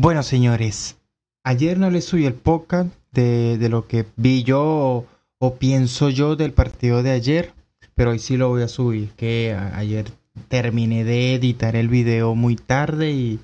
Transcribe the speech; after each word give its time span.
Bueno, 0.00 0.22
señores, 0.22 0.96
ayer 1.42 1.76
no 1.76 1.90
les 1.90 2.04
subí 2.04 2.24
el 2.24 2.34
podcast 2.34 2.88
de, 3.10 3.58
de 3.58 3.68
lo 3.68 3.88
que 3.88 4.06
vi 4.14 4.44
yo 4.44 5.04
o, 5.40 5.54
pienso 5.56 6.08
yo 6.08 6.36
del 6.36 6.52
partido 6.52 7.02
de 7.02 7.10
ayer, 7.10 7.52
pero 7.96 8.12
hoy 8.12 8.20
sí 8.20 8.36
lo 8.36 8.48
voy 8.48 8.62
a 8.62 8.68
subir, 8.68 9.10
que 9.16 9.56
ayer 9.74 10.12
terminé 10.46 11.02
de 11.02 11.34
editar 11.34 11.74
el 11.74 11.88
video 11.88 12.36
muy 12.36 12.54
tarde 12.54 13.10
y 13.10 13.40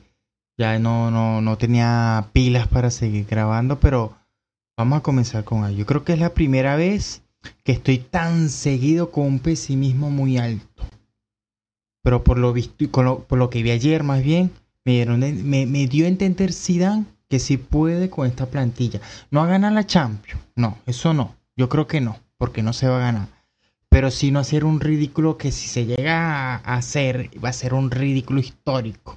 ya 0.57 0.79
no, 0.79 1.11
no, 1.11 1.41
no 1.41 1.59
tenía 1.59 2.29
pilas 2.33 2.69
para 2.69 2.93
seguir 2.93 3.27
grabando, 3.27 3.81
pero 3.81 4.15
vamos 4.79 5.01
a 5.01 5.03
comenzar 5.03 5.43
con 5.43 5.65
ello. 5.65 5.79
Yo 5.79 5.87
creo 5.87 6.05
que 6.05 6.13
es 6.13 6.21
la 6.21 6.35
primera 6.35 6.77
vez 6.77 7.25
que 7.65 7.73
estoy 7.73 7.99
tan 7.99 8.49
seguido 8.49 9.11
con 9.11 9.27
un 9.27 9.39
pesimismo 9.41 10.09
muy 10.09 10.39
alto. 10.39 10.85
Pero 12.05 12.23
por 12.23 12.39
lo 12.39 12.53
visto 12.53 12.89
con 12.93 13.07
lo, 13.07 13.25
por 13.25 13.41
lo 13.41 13.51
que 13.51 13.65
vi 13.65 13.73
ayer 13.73 14.05
más 14.05 14.23
bien, 14.23 14.53
me, 14.85 14.93
dieron, 14.93 15.21
me, 15.21 15.67
me 15.67 15.87
dio 15.87 16.05
a 16.05 16.09
entender 16.09 16.53
Zidane 16.53 17.07
que 17.29 17.39
sí 17.39 17.57
puede 17.57 18.11
con 18.11 18.27
esta 18.27 18.47
plantilla. 18.47 19.01
No 19.31 19.43
a 19.43 19.47
ganar 19.47 19.73
la 19.73 19.87
Champions, 19.87 20.41
no, 20.57 20.79
eso 20.87 21.15
no. 21.15 21.35
Yo 21.57 21.69
creo 21.69 21.87
que 21.87 22.01
no, 22.01 22.19
porque 22.37 22.63
no 22.63 22.73
se 22.73 22.89
va 22.89 22.97
a 22.97 23.13
ganar. 23.13 23.29
Pero 23.89 24.11
sí 24.11 24.31
no 24.31 24.41
hacer 24.41 24.65
un 24.65 24.81
ridículo 24.81 25.39
que 25.39 25.53
si 25.53 25.69
se 25.69 25.87
llega 25.87 26.57
a 26.57 26.77
hacer, 26.77 27.31
va 27.43 27.49
a 27.49 27.53
ser 27.53 27.75
un 27.75 27.91
ridículo 27.91 28.41
histórico. 28.41 29.17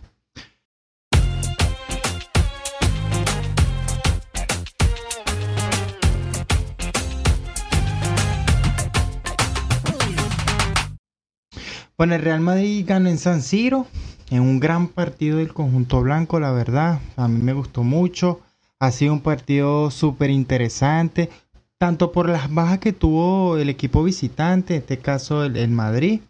Bueno, 11.97 12.13
el 12.13 12.21
Real 12.21 12.41
Madrid 12.41 12.85
ganó 12.87 13.09
en 13.09 13.17
San 13.17 13.41
Siro, 13.41 13.87
en 14.29 14.41
un 14.41 14.59
gran 14.59 14.87
partido 14.87 15.37
del 15.37 15.53
conjunto 15.53 16.01
blanco, 16.01 16.39
la 16.39 16.51
verdad. 16.51 16.99
A 17.15 17.27
mí 17.27 17.41
me 17.41 17.53
gustó 17.53 17.83
mucho. 17.83 18.41
Ha 18.79 18.91
sido 18.91 19.13
un 19.13 19.21
partido 19.21 19.89
súper 19.89 20.29
interesante, 20.29 21.29
tanto 21.77 22.11
por 22.11 22.29
las 22.29 22.53
bajas 22.53 22.79
que 22.79 22.93
tuvo 22.93 23.57
el 23.57 23.69
equipo 23.69 24.03
visitante, 24.03 24.75
en 24.75 24.81
este 24.81 24.99
caso 24.99 25.43
el, 25.43 25.69
Madrid, 25.69 26.21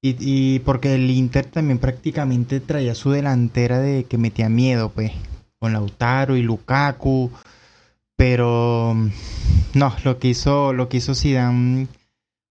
y, 0.00 0.16
y, 0.20 0.58
porque 0.60 0.94
el 0.94 1.10
Inter 1.10 1.46
también 1.46 1.78
prácticamente 1.78 2.60
traía 2.60 2.94
su 2.94 3.10
delantera 3.10 3.78
de 3.78 4.04
que 4.04 4.18
metía 4.18 4.48
miedo, 4.48 4.90
pues, 4.90 5.12
con 5.58 5.72
Lautaro 5.72 6.36
y 6.36 6.42
Lukaku. 6.42 7.30
Pero 8.16 8.96
no, 9.74 9.94
lo 10.04 10.18
que 10.18 10.28
hizo, 10.28 10.72
lo 10.72 10.88
que 10.88 10.98
hizo 10.98 11.14
Zidane 11.14 11.86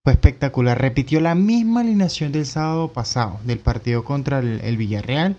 fue 0.05 0.13
espectacular. 0.13 0.79
Repitió 0.79 1.19
la 1.19 1.33
misma 1.33 1.81
alineación 1.81 2.31
del 2.31 2.45
sábado 2.45 2.89
pasado, 2.89 3.39
del 3.43 3.57
partido 3.57 4.03
contra 4.03 4.37
el, 4.37 4.77
Villarreal. 4.77 5.37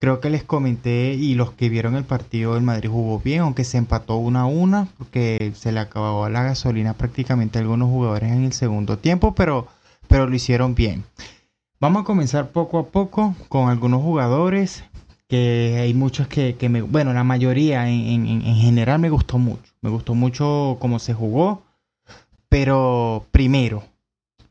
Creo 0.00 0.20
que 0.20 0.30
les 0.30 0.42
comenté 0.42 1.12
y 1.12 1.34
los 1.34 1.52
que 1.52 1.68
vieron 1.68 1.94
el 1.94 2.04
partido 2.04 2.54
del 2.54 2.62
Madrid 2.62 2.88
jugó 2.88 3.20
bien, 3.20 3.40
aunque 3.40 3.62
se 3.62 3.76
empató 3.76 4.16
una 4.16 4.40
a 4.40 4.46
una, 4.46 4.88
porque 4.96 5.52
se 5.54 5.70
le 5.70 5.80
acabó 5.80 6.26
la 6.30 6.42
gasolina 6.42 6.94
prácticamente 6.94 7.58
a 7.58 7.60
algunos 7.60 7.90
jugadores 7.90 8.32
en 8.32 8.44
el 8.44 8.54
segundo 8.54 8.96
tiempo, 8.96 9.34
pero, 9.34 9.68
pero 10.08 10.26
lo 10.26 10.34
hicieron 10.34 10.74
bien. 10.74 11.04
Vamos 11.78 12.00
a 12.00 12.06
comenzar 12.06 12.52
poco 12.52 12.78
a 12.78 12.86
poco 12.86 13.34
con 13.50 13.68
algunos 13.68 14.00
jugadores, 14.00 14.82
que 15.28 15.76
hay 15.78 15.92
muchos 15.92 16.26
que, 16.26 16.56
que 16.56 16.70
me, 16.70 16.80
bueno, 16.80 17.12
la 17.12 17.22
mayoría 17.22 17.86
en 17.86 18.40
general 18.40 18.98
me 18.98 19.10
gustó 19.10 19.36
mucho. 19.36 19.70
Me 19.82 19.90
gustó 19.90 20.14
mucho 20.14 20.78
cómo 20.80 20.98
se 20.98 21.12
jugó. 21.12 21.62
Pero 22.50 23.26
primero, 23.30 23.84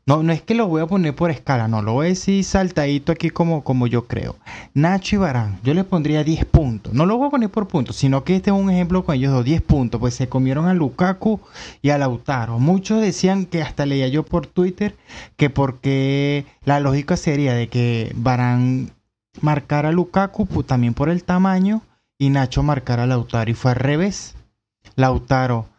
no, 0.06 0.22
no 0.22 0.32
es 0.32 0.42
que 0.42 0.54
lo 0.54 0.66
voy 0.66 0.82
a 0.82 0.86
poner 0.86 1.14
por 1.14 1.30
escala, 1.30 1.68
no, 1.68 1.82
lo 1.82 1.92
voy 1.92 2.06
a 2.06 2.08
decir 2.08 2.42
saltadito 2.42 3.12
aquí 3.12 3.30
como, 3.30 3.62
como 3.62 3.86
yo 3.86 4.06
creo. 4.06 4.36
Nacho 4.74 5.16
y 5.16 5.18
Barán, 5.18 5.60
yo 5.62 5.74
le 5.74 5.84
pondría 5.84 6.24
10 6.24 6.46
puntos. 6.46 6.92
No 6.94 7.06
lo 7.06 7.16
voy 7.16 7.28
a 7.28 7.30
poner 7.30 7.50
por 7.50 7.68
puntos, 7.68 7.96
sino 7.96 8.24
que 8.24 8.36
este 8.36 8.50
es 8.50 8.56
un 8.56 8.70
ejemplo 8.70 9.04
con 9.04 9.14
ellos 9.14 9.32
dos, 9.32 9.44
10 9.44 9.62
puntos, 9.62 10.00
pues 10.00 10.14
se 10.14 10.28
comieron 10.28 10.66
a 10.66 10.74
Lukaku 10.74 11.40
y 11.82 11.90
a 11.90 11.98
Lautaro. 11.98 12.58
Muchos 12.58 13.00
decían 13.00 13.46
que 13.46 13.62
hasta 13.62 13.86
leía 13.86 14.08
yo 14.08 14.24
por 14.24 14.46
Twitter 14.46 14.96
que 15.36 15.50
porque 15.50 16.46
la 16.64 16.80
lógica 16.80 17.16
sería 17.16 17.54
de 17.54 17.68
que 17.68 18.12
Barán 18.16 18.90
marcara 19.40 19.90
a 19.90 19.92
Lukaku 19.92 20.46
pues, 20.46 20.66
también 20.66 20.94
por 20.94 21.08
el 21.08 21.24
tamaño 21.24 21.82
y 22.18 22.30
Nacho 22.30 22.62
marcara 22.62 23.04
a 23.04 23.06
Lautaro 23.06 23.50
y 23.50 23.54
fue 23.54 23.70
al 23.72 23.76
revés. 23.76 24.34
Lautaro 24.96 25.69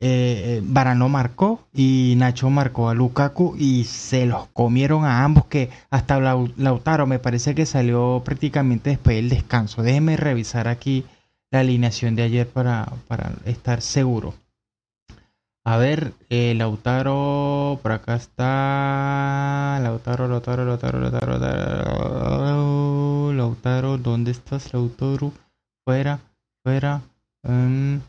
eh, 0.00 0.60
Barano 0.62 1.08
marcó 1.08 1.66
y 1.74 2.14
Nacho 2.16 2.50
marcó 2.50 2.88
a 2.88 2.94
Lukaku 2.94 3.56
y 3.58 3.84
se 3.84 4.26
los 4.26 4.46
comieron 4.48 5.04
a 5.04 5.24
ambos 5.24 5.46
que 5.46 5.70
hasta 5.90 6.20
Lautaro 6.20 7.06
me 7.06 7.18
parece 7.18 7.54
que 7.54 7.66
salió 7.66 8.22
prácticamente 8.24 8.90
después 8.90 9.16
del 9.16 9.28
descanso. 9.28 9.82
Déjenme 9.82 10.16
revisar 10.16 10.68
aquí 10.68 11.04
la 11.50 11.60
alineación 11.60 12.14
de 12.14 12.22
ayer 12.22 12.48
para, 12.48 12.92
para 13.08 13.32
estar 13.44 13.80
seguro. 13.80 14.34
A 15.64 15.76
ver, 15.76 16.14
eh, 16.30 16.54
Lautaro, 16.54 17.78
por 17.82 17.92
acá 17.92 18.14
está 18.16 19.78
Lautaro, 19.82 20.26
Lautaro, 20.26 20.64
Lautaro, 20.64 20.98
Lautaro, 20.98 21.38
Lautaro, 21.38 23.32
Lautaro, 23.34 23.98
¿dónde 23.98 24.30
estás, 24.30 24.72
Lautaro? 24.72 25.32
Fuera, 25.84 26.20
fuera, 26.64 27.02
Um, 27.44 28.00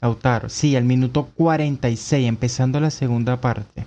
Lautaro, 0.00 0.48
sí, 0.48 0.76
al 0.76 0.84
minuto 0.84 1.30
46, 1.36 2.28
empezando 2.28 2.80
la 2.80 2.90
segunda 2.90 3.40
parte, 3.40 3.86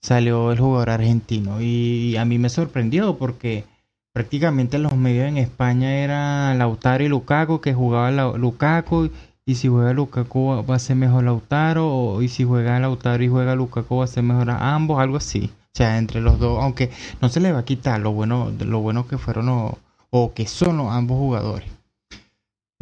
salió 0.00 0.50
el 0.52 0.58
jugador 0.58 0.90
argentino. 0.90 1.60
Y 1.60 2.16
a 2.16 2.24
mí 2.24 2.38
me 2.38 2.48
sorprendió 2.48 3.16
porque 3.16 3.64
prácticamente 4.12 4.78
los 4.78 4.96
medios 4.96 5.28
en 5.28 5.38
España 5.38 5.94
era 5.96 6.54
Lautaro 6.54 7.04
y 7.04 7.08
Lukaku, 7.08 7.60
que 7.60 7.74
jugaba 7.74 8.10
la, 8.10 8.32
Lukaku. 8.32 9.10
Y 9.46 9.56
si 9.56 9.68
juega 9.68 9.92
Lukaku 9.92 10.64
va 10.68 10.76
a 10.76 10.78
ser 10.78 10.96
mejor 10.96 11.24
Lautaro. 11.24 11.86
O, 11.88 12.22
y 12.22 12.28
si 12.28 12.44
juega 12.44 12.80
Lautaro 12.80 13.22
y 13.22 13.28
juega 13.28 13.54
Lukaku 13.54 13.98
va 13.98 14.04
a 14.04 14.08
ser 14.08 14.22
mejor 14.24 14.50
a 14.50 14.74
ambos, 14.74 15.00
algo 15.00 15.18
así. 15.18 15.50
O 15.74 15.76
sea, 15.76 15.98
entre 15.98 16.20
los 16.20 16.38
dos, 16.38 16.62
aunque 16.62 16.90
no 17.20 17.28
se 17.28 17.40
le 17.40 17.52
va 17.52 17.60
a 17.60 17.64
quitar 17.64 18.00
lo 18.00 18.12
bueno, 18.12 18.52
lo 18.60 18.80
bueno 18.80 19.06
que 19.06 19.18
fueron 19.18 19.48
o, 19.48 19.78
o 20.10 20.32
que 20.32 20.46
son 20.46 20.78
los 20.78 20.90
ambos 20.90 21.18
jugadores. 21.18 21.68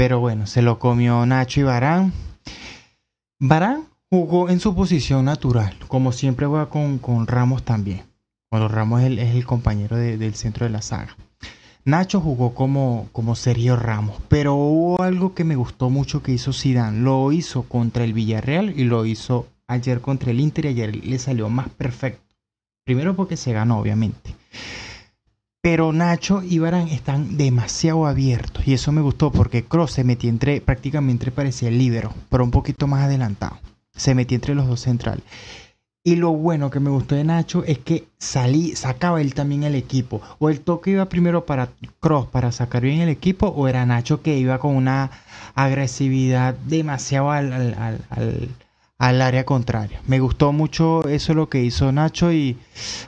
Pero 0.03 0.19
bueno, 0.19 0.49
se 0.49 0.63
lo 0.63 0.81
comió 0.81 1.25
Nacho 1.27 1.61
y 1.61 1.63
Barán. 1.63 2.13
Barán 3.39 3.85
jugó 4.11 4.49
en 4.49 4.59
su 4.59 4.75
posición 4.75 5.27
natural, 5.27 5.79
como 5.87 6.11
siempre 6.11 6.45
juega 6.49 6.69
con, 6.71 6.99
con 6.99 7.29
Ramos 7.29 7.63
también. 7.63 8.03
Cuando 8.51 8.67
Ramos 8.67 9.03
es 9.03 9.07
el, 9.07 9.21
es 9.21 9.33
el 9.33 9.47
compañero 9.47 9.95
de, 9.95 10.19
del 10.19 10.35
centro 10.35 10.67
de 10.67 10.73
la 10.73 10.83
saga. 10.83 11.17
Nacho 11.85 12.21
jugó 12.21 12.53
como, 12.53 13.11
como 13.13 13.37
Sergio 13.37 13.77
Ramos, 13.77 14.17
pero 14.27 14.55
hubo 14.55 15.01
algo 15.01 15.35
que 15.35 15.45
me 15.45 15.55
gustó 15.55 15.89
mucho 15.89 16.21
que 16.21 16.33
hizo 16.33 16.53
Zidane. 16.53 16.99
Lo 16.99 17.31
hizo 17.31 17.63
contra 17.63 18.03
el 18.03 18.13
Villarreal 18.13 18.77
y 18.77 18.83
lo 18.83 19.07
hizo 19.07 19.47
ayer 19.69 20.01
contra 20.01 20.33
el 20.33 20.41
Inter 20.41 20.65
y 20.65 20.69
ayer 20.71 20.97
le 20.97 21.19
salió 21.21 21.49
más 21.49 21.69
perfecto. 21.69 22.35
Primero 22.85 23.15
porque 23.15 23.37
se 23.37 23.53
ganó, 23.53 23.79
obviamente. 23.79 24.35
Pero 25.63 25.93
Nacho 25.93 26.43
y 26.43 26.59
Barán 26.59 26.89
están 26.89 27.37
demasiado 27.37 28.07
abiertos 28.07 28.67
y 28.67 28.75
eso 28.75 28.91
me 28.91 29.01
gustó 29.01 29.31
porque 29.31 29.65
Cross 29.65 29.93
se 29.93 30.03
metió 30.03 30.29
entre, 30.29 30.61
prácticamente 30.61 31.31
parecía 31.31 31.69
el 31.69 31.79
líbero, 31.79 32.13
pero 32.29 32.43
un 32.43 32.51
poquito 32.51 32.89
más 32.89 33.05
adelantado. 33.05 33.59
Se 33.95 34.17
metió 34.17 34.35
entre 34.35 34.57
los 34.57 34.67
dos 34.67 34.81
centrales. 34.81 35.23
Y 36.03 36.17
lo 36.17 36.33
bueno 36.33 36.69
que 36.69 36.81
me 36.81 36.91
gustó 36.91 37.15
de 37.15 37.23
Nacho 37.23 37.63
es 37.63 37.79
que 37.79 38.09
salí, 38.19 38.75
sacaba 38.75 39.21
él 39.21 39.35
también 39.35 39.63
el 39.63 39.77
equipo. 39.77 40.21
O 40.41 40.51
el 40.51 40.61
toque 40.61 40.91
iba 40.91 41.09
primero 41.09 41.47
para 41.47 41.69
Cross 42.01 42.27
para 42.27 42.51
sacar 42.51 42.83
bien 42.83 43.01
el 43.01 43.09
equipo, 43.09 43.47
o 43.47 43.69
era 43.69 43.87
Nacho 43.87 44.21
que 44.21 44.37
iba 44.37 44.59
con 44.59 44.75
una 44.75 45.13
agresividad 45.55 46.55
demasiado 46.55 47.31
al, 47.31 48.01
al 49.03 49.21
área 49.21 49.45
contraria. 49.45 50.01
Me 50.07 50.21
gustó 50.21 50.53
mucho 50.53 51.09
eso 51.09 51.35
lo 51.35 51.49
que 51.49 51.61
hizo 51.61 51.91
Nacho 51.91 52.33
y, 52.33 52.57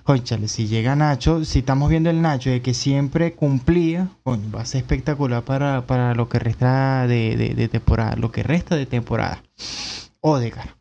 conchale, 0.02 0.48
si 0.48 0.66
llega 0.66 0.96
Nacho, 0.96 1.44
si 1.44 1.60
estamos 1.60 1.88
viendo 1.88 2.10
el 2.10 2.20
Nacho 2.20 2.50
de 2.50 2.62
que 2.62 2.74
siempre 2.74 3.34
cumplía, 3.34 4.08
bueno, 4.24 4.42
va 4.52 4.62
a 4.62 4.66
ser 4.66 4.80
espectacular 4.80 5.44
para, 5.44 5.86
para 5.86 6.16
lo 6.16 6.28
que 6.28 6.40
resta 6.40 7.06
de, 7.06 7.36
de, 7.36 7.68
temporada, 7.68 8.16
lo 8.16 8.32
que 8.32 8.42
resta 8.42 8.74
de 8.74 8.86
temporada. 8.86 9.40
Odegar. 10.18 10.74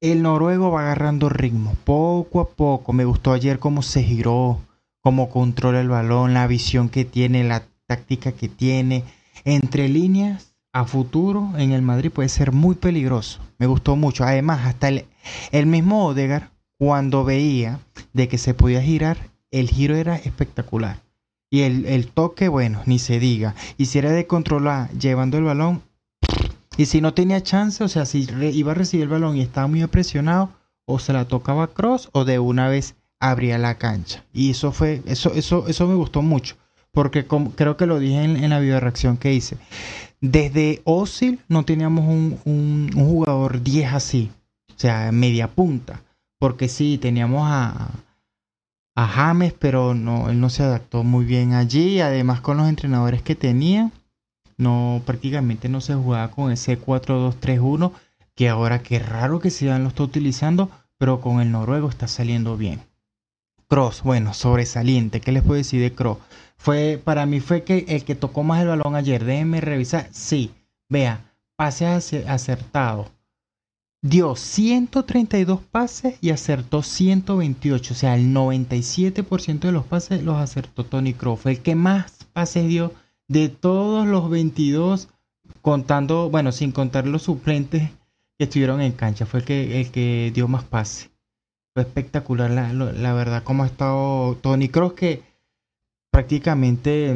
El 0.00 0.22
noruego 0.22 0.70
va 0.70 0.82
agarrando 0.82 1.28
ritmo, 1.28 1.74
poco 1.82 2.40
a 2.40 2.50
poco. 2.50 2.92
Me 2.92 3.04
gustó 3.04 3.32
ayer 3.32 3.58
cómo 3.58 3.82
se 3.82 4.04
giró, 4.04 4.60
cómo 5.00 5.28
controla 5.28 5.80
el 5.80 5.88
balón, 5.88 6.34
la 6.34 6.46
visión 6.46 6.88
que 6.88 7.04
tiene, 7.04 7.42
la 7.42 7.64
táctica 7.88 8.30
que 8.30 8.48
tiene. 8.48 9.02
Entre 9.44 9.88
líneas, 9.88 10.51
a 10.72 10.84
futuro 10.84 11.52
en 11.56 11.72
el 11.72 11.82
Madrid 11.82 12.10
puede 12.10 12.28
ser 12.28 12.52
muy 12.52 12.74
peligroso. 12.74 13.40
Me 13.58 13.66
gustó 13.66 13.96
mucho. 13.96 14.24
Además, 14.24 14.66
hasta 14.66 14.88
el, 14.88 15.06
el 15.50 15.66
mismo 15.66 16.06
Odegar, 16.06 16.50
cuando 16.78 17.24
veía 17.24 17.80
de 18.12 18.28
que 18.28 18.38
se 18.38 18.54
podía 18.54 18.82
girar, 18.82 19.18
el 19.50 19.68
giro 19.68 19.96
era 19.96 20.16
espectacular. 20.16 20.98
Y 21.50 21.60
el, 21.60 21.84
el 21.84 22.08
toque, 22.08 22.48
bueno, 22.48 22.82
ni 22.86 22.98
se 22.98 23.18
diga. 23.18 23.54
Y 23.76 23.86
si 23.86 23.98
era 23.98 24.10
de 24.10 24.26
controlar 24.26 24.90
llevando 24.92 25.36
el 25.36 25.44
balón, 25.44 25.82
y 26.78 26.86
si 26.86 27.02
no 27.02 27.12
tenía 27.12 27.42
chance, 27.42 27.84
o 27.84 27.88
sea, 27.88 28.06
si 28.06 28.26
iba 28.54 28.72
a 28.72 28.74
recibir 28.74 29.04
el 29.04 29.10
balón 29.10 29.36
y 29.36 29.42
estaba 29.42 29.66
muy 29.66 29.86
presionado, 29.86 30.50
o 30.86 30.98
se 30.98 31.12
la 31.12 31.26
tocaba 31.26 31.68
cross 31.68 32.08
o 32.12 32.24
de 32.24 32.38
una 32.38 32.68
vez 32.68 32.96
abría 33.20 33.58
la 33.58 33.76
cancha. 33.76 34.24
Y 34.32 34.50
eso 34.50 34.72
fue, 34.72 35.02
eso, 35.06 35.32
eso, 35.34 35.68
eso 35.68 35.86
me 35.86 35.94
gustó 35.94 36.22
mucho. 36.22 36.56
Porque 36.92 37.26
creo 37.26 37.76
que 37.76 37.86
lo 37.86 37.98
dije 37.98 38.22
en, 38.22 38.50
la 38.50 38.60
video 38.60 38.78
reacción 38.78 39.16
que 39.16 39.32
hice. 39.32 39.56
Desde 40.20 40.82
Osil 40.84 41.40
no 41.48 41.64
teníamos 41.64 42.04
un, 42.04 42.38
un, 42.44 42.90
jugador 42.92 43.62
10 43.62 43.92
así, 43.92 44.30
o 44.70 44.78
sea, 44.78 45.10
media 45.10 45.48
punta, 45.48 46.02
porque 46.38 46.68
sí, 46.68 46.98
teníamos 46.98 47.42
a, 47.44 47.90
a 48.94 49.06
James, 49.08 49.54
pero 49.58 49.94
no, 49.94 50.30
él 50.30 50.38
no 50.38 50.50
se 50.50 50.62
adaptó 50.62 51.02
muy 51.02 51.24
bien 51.24 51.54
allí, 51.54 52.00
además 52.00 52.40
con 52.40 52.58
los 52.58 52.68
entrenadores 52.68 53.22
que 53.22 53.34
tenía, 53.34 53.90
no 54.58 55.02
prácticamente 55.06 55.68
no 55.68 55.80
se 55.80 55.94
jugaba 55.94 56.30
con 56.30 56.52
ese 56.52 56.78
4-2-3-1, 56.78 57.92
que 58.36 58.48
ahora 58.48 58.82
qué 58.82 58.98
raro 58.98 59.40
que 59.40 59.50
Zidane 59.50 59.82
lo 59.82 59.88
está 59.88 60.02
utilizando, 60.02 60.70
pero 60.98 61.20
con 61.20 61.40
el 61.40 61.50
noruego 61.50 61.88
está 61.88 62.06
saliendo 62.06 62.56
bien. 62.56 62.80
Cross, 63.72 64.02
bueno, 64.02 64.34
sobresaliente. 64.34 65.22
¿Qué 65.22 65.32
les 65.32 65.42
puedo 65.42 65.56
decir 65.56 65.80
de 65.80 65.94
Cross? 65.94 66.18
Fue, 66.58 67.00
para 67.02 67.24
mí 67.24 67.40
fue 67.40 67.64
que 67.64 67.86
el 67.88 68.04
que 68.04 68.14
tocó 68.14 68.42
más 68.42 68.60
el 68.60 68.68
balón 68.68 68.96
ayer. 68.96 69.24
Déjenme 69.24 69.62
revisar. 69.62 70.10
Sí, 70.12 70.50
vea, 70.90 71.32
pases 71.56 72.12
acertados. 72.28 73.10
Dio 74.02 74.36
132 74.36 75.60
pases 75.62 76.18
y 76.20 76.28
acertó 76.32 76.82
128. 76.82 77.94
O 77.94 77.96
sea, 77.96 78.14
el 78.14 78.34
97% 78.34 79.60
de 79.60 79.72
los 79.72 79.86
pases 79.86 80.22
los 80.22 80.36
acertó 80.36 80.84
Tony 80.84 81.14
Cross. 81.14 81.40
Fue 81.40 81.52
el 81.52 81.60
que 81.62 81.74
más 81.74 82.26
pases 82.34 82.68
dio 82.68 82.92
de 83.26 83.48
todos 83.48 84.06
los 84.06 84.28
22, 84.28 85.08
contando, 85.62 86.28
bueno, 86.28 86.52
sin 86.52 86.72
contar 86.72 87.06
los 87.06 87.22
suplentes 87.22 87.88
que 88.36 88.44
estuvieron 88.44 88.82
en 88.82 88.92
cancha. 88.92 89.24
Fue 89.24 89.40
el 89.40 89.46
que, 89.46 89.80
el 89.80 89.90
que 89.90 90.30
dio 90.34 90.46
más 90.46 90.64
pases. 90.64 91.11
Espectacular 91.74 92.50
la, 92.50 92.72
la 92.72 93.14
verdad 93.14 93.42
cómo 93.42 93.62
ha 93.62 93.66
estado 93.66 94.36
Tony 94.36 94.68
Cross 94.68 94.92
que 94.92 95.22
prácticamente 96.10 97.10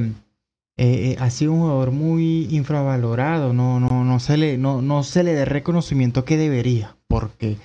eh, 0.79 1.13
eh, 1.13 1.17
ha 1.21 1.31
sido 1.31 1.53
un 1.53 1.61
jugador 1.61 1.91
muy 1.91 2.49
infravalorado, 2.51 3.53
no, 3.53 3.81
no, 3.81 4.05
no, 4.05 4.21
se 4.21 4.37
le, 4.37 4.59
no, 4.59 4.83
no 4.83 5.05
se 5.05 5.23
le 5.23 5.35
da 5.35 5.45
reconocimiento 5.45 6.25
que 6.25 6.37
debería, 6.37 6.97
porque 7.09 7.57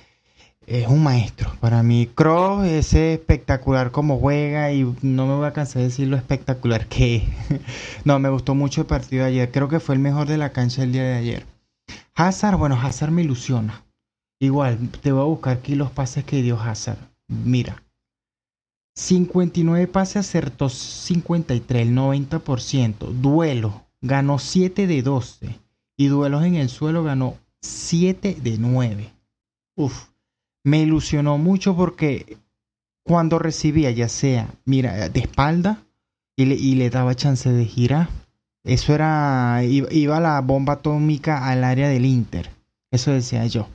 es 0.66 0.86
un 0.86 1.02
maestro. 1.02 1.52
Para 1.60 1.82
mí, 1.82 2.08
Cross 2.14 2.66
es 2.66 2.94
espectacular 2.94 3.90
como 3.90 4.18
juega 4.18 4.72
y 4.72 4.84
no 5.02 5.26
me 5.26 5.34
voy 5.34 5.46
a 5.46 5.52
cansar 5.52 5.82
de 5.82 5.88
decir 5.88 6.08
lo 6.08 6.16
espectacular 6.16 6.86
que 6.86 7.24
no, 8.04 8.18
me 8.18 8.30
gustó 8.30 8.54
mucho 8.54 8.82
el 8.82 8.86
partido 8.86 9.24
de 9.24 9.30
ayer. 9.30 9.50
Creo 9.50 9.68
que 9.68 9.80
fue 9.80 9.94
el 9.94 10.00
mejor 10.00 10.26
de 10.26 10.38
la 10.38 10.52
cancha 10.52 10.82
el 10.82 10.92
día 10.92 11.02
de 11.02 11.14
ayer. 11.14 11.46
Hazard, 12.14 12.56
bueno, 12.56 12.78
Hazard 12.80 13.10
me 13.10 13.22
ilusiona. 13.22 13.82
Igual, 14.42 14.88
te 15.00 15.12
voy 15.12 15.20
a 15.20 15.26
buscar 15.26 15.56
aquí 15.56 15.76
los 15.76 15.92
pases 15.92 16.24
que 16.24 16.42
dio 16.42 16.60
Hazard. 16.60 16.98
Mira. 17.28 17.80
59 18.96 19.86
pases 19.86 20.16
acertó 20.16 20.68
53, 20.68 21.86
el 21.86 21.94
90%. 21.94 23.12
Duelo, 23.20 23.84
ganó 24.00 24.40
7 24.40 24.88
de 24.88 25.02
12. 25.02 25.60
Y 25.96 26.06
duelos 26.08 26.42
en 26.42 26.56
el 26.56 26.70
suelo 26.70 27.04
ganó 27.04 27.36
7 27.60 28.36
de 28.42 28.58
9. 28.58 29.12
Uf, 29.76 30.08
me 30.64 30.80
ilusionó 30.80 31.38
mucho 31.38 31.76
porque 31.76 32.36
cuando 33.04 33.38
recibía, 33.38 33.92
ya 33.92 34.08
sea, 34.08 34.52
mira, 34.64 35.08
de 35.08 35.20
espalda 35.20 35.84
y 36.36 36.46
le, 36.46 36.56
y 36.56 36.74
le 36.74 36.90
daba 36.90 37.14
chance 37.14 37.48
de 37.48 37.64
girar, 37.64 38.08
eso 38.64 38.92
era, 38.92 39.62
iba 39.62 40.18
la 40.18 40.40
bomba 40.40 40.72
atómica 40.72 41.46
al 41.46 41.62
área 41.62 41.88
del 41.88 42.06
Inter. 42.06 42.50
Eso 42.90 43.12
decía 43.12 43.46
yo 43.46 43.68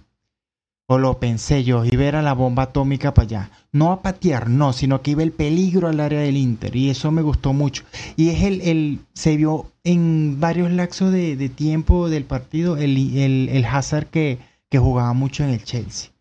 o 0.89 0.97
lo 0.97 1.19
pensé 1.19 1.65
yo, 1.65 1.83
iba 1.83 2.07
a 2.07 2.21
la 2.21 2.33
bomba 2.33 2.63
atómica 2.63 3.13
para 3.13 3.25
allá. 3.25 3.51
No 3.73 3.91
a 3.91 4.01
patear, 4.01 4.49
no, 4.49 4.71
sino 4.71 5.01
que 5.01 5.11
iba 5.11 5.21
el 5.21 5.33
peligro 5.33 5.89
al 5.89 5.99
área 5.99 6.21
del 6.21 6.37
Inter. 6.37 6.75
Y 6.77 6.89
eso 6.89 7.11
me 7.11 7.21
gustó 7.21 7.51
mucho. 7.51 7.83
Y 8.15 8.29
es 8.29 8.43
el, 8.43 8.61
el 8.61 8.99
se 9.13 9.35
vio 9.35 9.69
en 9.83 10.39
varios 10.39 10.71
lapsos 10.71 11.11
de, 11.11 11.49
tiempo 11.49 12.09
del 12.09 12.23
partido 12.23 12.77
el, 12.77 13.17
el, 13.17 13.65
Hazard 13.65 14.07
que, 14.07 14.39
que, 14.69 14.79
jugaba 14.79 15.11
mucho 15.11 15.43
en 15.43 15.49
el 15.49 15.63
Chelsea. 15.63 16.11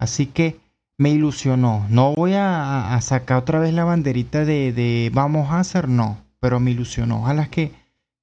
Así 0.00 0.26
que 0.26 0.56
me 0.98 1.10
ilusionó. 1.10 1.86
No 1.88 2.14
voy 2.14 2.32
a, 2.34 2.98
sacar 3.00 3.38
otra 3.38 3.60
vez 3.60 3.72
la 3.72 3.84
banderita 3.84 4.44
de, 4.44 4.72
de, 4.72 5.12
vamos 5.14 5.48
Hazard, 5.48 5.88
no. 5.88 6.18
Pero 6.40 6.58
me 6.58 6.72
ilusionó. 6.72 7.20
Ojalá 7.20 7.46
que, 7.46 7.70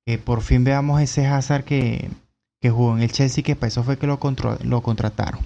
que 0.05 0.17
por 0.17 0.41
fin 0.41 0.65
veamos 0.65 1.01
ese 1.01 1.25
Hazard 1.25 1.63
que, 1.63 2.09
que 2.65 2.71
jugó 2.71 2.97
en 2.97 3.03
el 3.03 3.11
Chelsea, 3.11 3.43
que 3.43 3.55
para 3.55 3.67
eso 3.67 3.83
fue 3.83 3.99
que 3.99 4.07
lo, 4.07 4.17
lo 4.63 4.81
contrataron. 4.81 5.39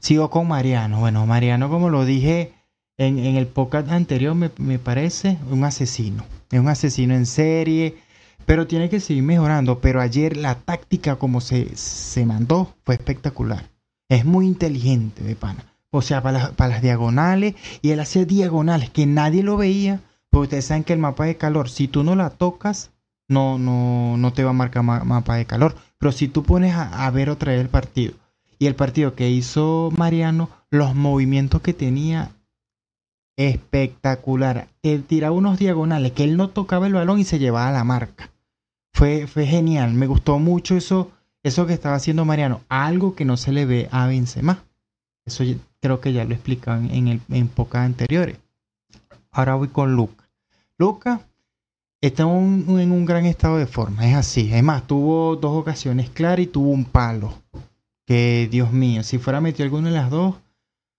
Sigo 0.00 0.30
con 0.30 0.48
Mariano. 0.48 0.98
Bueno, 0.98 1.26
Mariano, 1.26 1.68
como 1.68 1.90
lo 1.90 2.06
dije 2.06 2.54
en, 2.96 3.18
el 3.18 3.46
podcast 3.46 3.90
anterior, 3.90 4.34
me, 4.34 4.78
parece 4.78 5.36
un 5.50 5.64
asesino. 5.64 6.24
Es 6.50 6.58
un 6.58 6.68
asesino 6.68 7.14
en 7.14 7.26
serie, 7.26 7.98
pero 8.46 8.66
tiene 8.66 8.88
que 8.88 9.00
seguir 9.00 9.24
mejorando. 9.24 9.80
Pero 9.80 10.00
ayer 10.00 10.38
la 10.38 10.54
táctica 10.54 11.16
como 11.16 11.42
se, 11.42 11.76
se 11.76 12.24
mandó 12.24 12.74
fue 12.82 12.94
espectacular. 12.94 13.68
Es 14.08 14.24
muy 14.24 14.46
inteligente 14.46 15.22
de 15.22 15.36
pana. 15.36 15.66
O 15.90 16.00
sea, 16.00 16.22
para, 16.22 16.54
las 16.56 16.80
diagonales, 16.80 17.56
y 17.82 17.90
él 17.90 18.00
hacía 18.00 18.24
diagonales 18.24 18.88
que 18.88 19.04
nadie 19.04 19.42
lo 19.42 19.58
veía. 19.58 20.00
Porque 20.30 20.44
ustedes 20.44 20.64
saben 20.64 20.84
que 20.84 20.94
el 20.94 20.98
mapa 20.98 21.26
de 21.26 21.36
calor, 21.36 21.68
si 21.68 21.88
tú 21.88 22.04
no 22.04 22.16
la 22.16 22.30
tocas, 22.30 22.90
no, 23.28 23.58
no, 23.58 24.16
no 24.16 24.32
te 24.32 24.44
va 24.44 24.50
a 24.50 24.54
marcar 24.54 24.82
mapa 24.82 25.36
de 25.36 25.46
calor. 25.46 25.74
Pero 25.98 26.12
si 26.12 26.28
tú 26.28 26.42
pones 26.42 26.74
a, 26.74 27.10
ver 27.10 27.30
otra 27.30 27.52
vez 27.52 27.60
el 27.60 27.68
partido 27.68 28.14
y 28.58 28.66
el 28.66 28.74
partido 28.74 29.14
que 29.14 29.30
hizo 29.30 29.90
Mariano, 29.96 30.50
los 30.70 30.94
movimientos 30.94 31.62
que 31.62 31.72
tenía, 31.72 32.30
espectacular. 33.36 34.68
Él 34.82 35.04
tiraba 35.04 35.34
unos 35.34 35.58
diagonales 35.58 36.12
que 36.12 36.24
él 36.24 36.36
no 36.36 36.50
tocaba 36.50 36.86
el 36.86 36.92
balón 36.92 37.18
y 37.18 37.24
se 37.24 37.38
llevaba 37.38 37.72
la 37.72 37.84
marca. 37.84 38.30
Fue, 38.92 39.26
fue 39.26 39.46
genial, 39.46 39.94
me 39.94 40.06
gustó 40.06 40.38
mucho 40.38 40.76
eso, 40.76 41.10
eso 41.42 41.66
que 41.66 41.72
estaba 41.72 41.96
haciendo 41.96 42.24
Mariano. 42.24 42.60
Algo 42.68 43.14
que 43.14 43.24
no 43.24 43.36
se 43.36 43.52
le 43.52 43.66
ve 43.66 43.88
a 43.90 44.06
Benzema. 44.06 44.64
Eso 45.24 45.42
creo 45.80 46.00
que 46.00 46.12
ya 46.12 46.24
lo 46.24 46.34
explicaban 46.34 46.90
en, 46.90 47.08
el, 47.08 47.20
en 47.30 47.48
pocas 47.48 47.84
anteriores. 47.84 48.38
Ahora 49.30 49.56
voy 49.56 49.68
con 49.68 49.96
Luca. 49.96 50.28
Luca 50.78 51.22
está 52.06 52.24
en 52.24 52.28
un 52.92 53.04
gran 53.06 53.24
estado 53.24 53.56
de 53.56 53.66
forma, 53.66 54.06
es 54.06 54.14
así. 54.14 54.52
Es 54.52 54.62
más, 54.62 54.86
tuvo 54.86 55.36
dos 55.36 55.56
ocasiones 55.56 56.10
claras 56.10 56.40
y 56.40 56.46
tuvo 56.46 56.70
un 56.70 56.84
palo. 56.84 57.34
Que 58.06 58.48
Dios 58.50 58.72
mío, 58.72 59.02
si 59.02 59.18
fuera 59.18 59.40
metido 59.40 59.64
alguna 59.64 59.88
de 59.88 59.94
las 59.96 60.10
dos, 60.10 60.34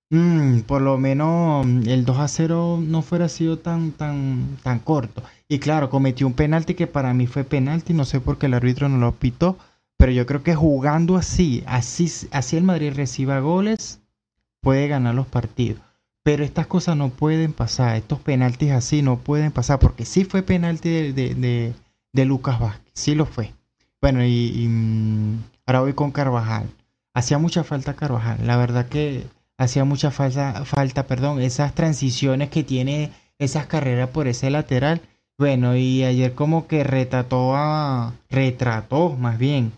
mm, 0.09 0.61
por 0.61 0.81
lo 0.81 0.97
menos 0.97 1.65
el 1.85 2.05
2 2.05 2.17
a 2.19 2.27
0 2.27 2.79
no 2.81 3.03
fuera 3.03 3.29
sido 3.29 3.59
tan, 3.59 3.91
tan, 3.91 4.57
tan 4.63 4.79
corto. 4.79 5.21
Y 5.47 5.59
claro, 5.59 5.91
cometió 5.91 6.25
un 6.25 6.33
penalti 6.33 6.73
que 6.73 6.87
para 6.87 7.13
mí 7.13 7.27
fue 7.27 7.43
penalti, 7.43 7.93
no 7.93 8.05
sé 8.05 8.19
por 8.19 8.39
qué 8.39 8.47
el 8.47 8.55
árbitro 8.55 8.89
no 8.89 8.97
lo 8.97 9.11
pitó, 9.11 9.57
pero 9.97 10.11
yo 10.11 10.25
creo 10.25 10.41
que 10.41 10.55
jugando 10.55 11.17
así, 11.17 11.63
así, 11.67 12.11
así 12.31 12.57
el 12.57 12.63
Madrid 12.63 12.93
reciba 12.95 13.39
goles, 13.39 14.01
puede 14.61 14.87
ganar 14.87 15.13
los 15.13 15.27
partidos. 15.27 15.81
Pero 16.25 16.43
estas 16.43 16.65
cosas 16.65 16.97
no 16.97 17.09
pueden 17.09 17.53
pasar, 17.53 17.97
estos 17.97 18.19
penaltis 18.19 18.71
así 18.71 19.03
no 19.03 19.19
pueden 19.19 19.51
pasar, 19.51 19.77
porque 19.77 20.05
sí 20.05 20.25
fue 20.25 20.41
penalti 20.41 21.11
de, 21.11 21.75
de, 22.13 22.25
Lucas 22.25 22.59
Vázquez, 22.59 22.91
sí 22.93 23.13
lo 23.13 23.27
fue. 23.27 23.53
Bueno, 24.01 24.25
y, 24.25 24.67
mm, 24.67 25.43
ahora 25.67 25.81
voy 25.81 25.93
con 25.93 26.09
Carvajal. 26.09 26.67
Hacía 27.13 27.37
mucha 27.37 27.63
falta 27.63 27.93
Carvajal, 27.95 28.39
la 28.47 28.57
verdad 28.57 28.87
que 28.87 29.27
hacía 29.59 29.85
mucha 29.85 30.09
falta, 30.09 30.65
falta, 30.65 31.05
perdón, 31.05 31.43
esas 31.43 31.75
transiciones 31.75 32.49
que 32.49 32.63
tiene 32.63 33.11
esas 33.37 33.67
carreras 33.67 34.09
por 34.09 34.27
ese 34.27 34.49
lateral. 34.49 35.01
Bueno, 35.37 35.75
y 35.75 36.03
ayer 36.03 36.33
como 36.33 36.65
que 36.65 36.83
retrató 36.83 37.55
a, 37.55 38.15
retrató 38.31 39.11
más 39.11 39.37
bien 39.37 39.73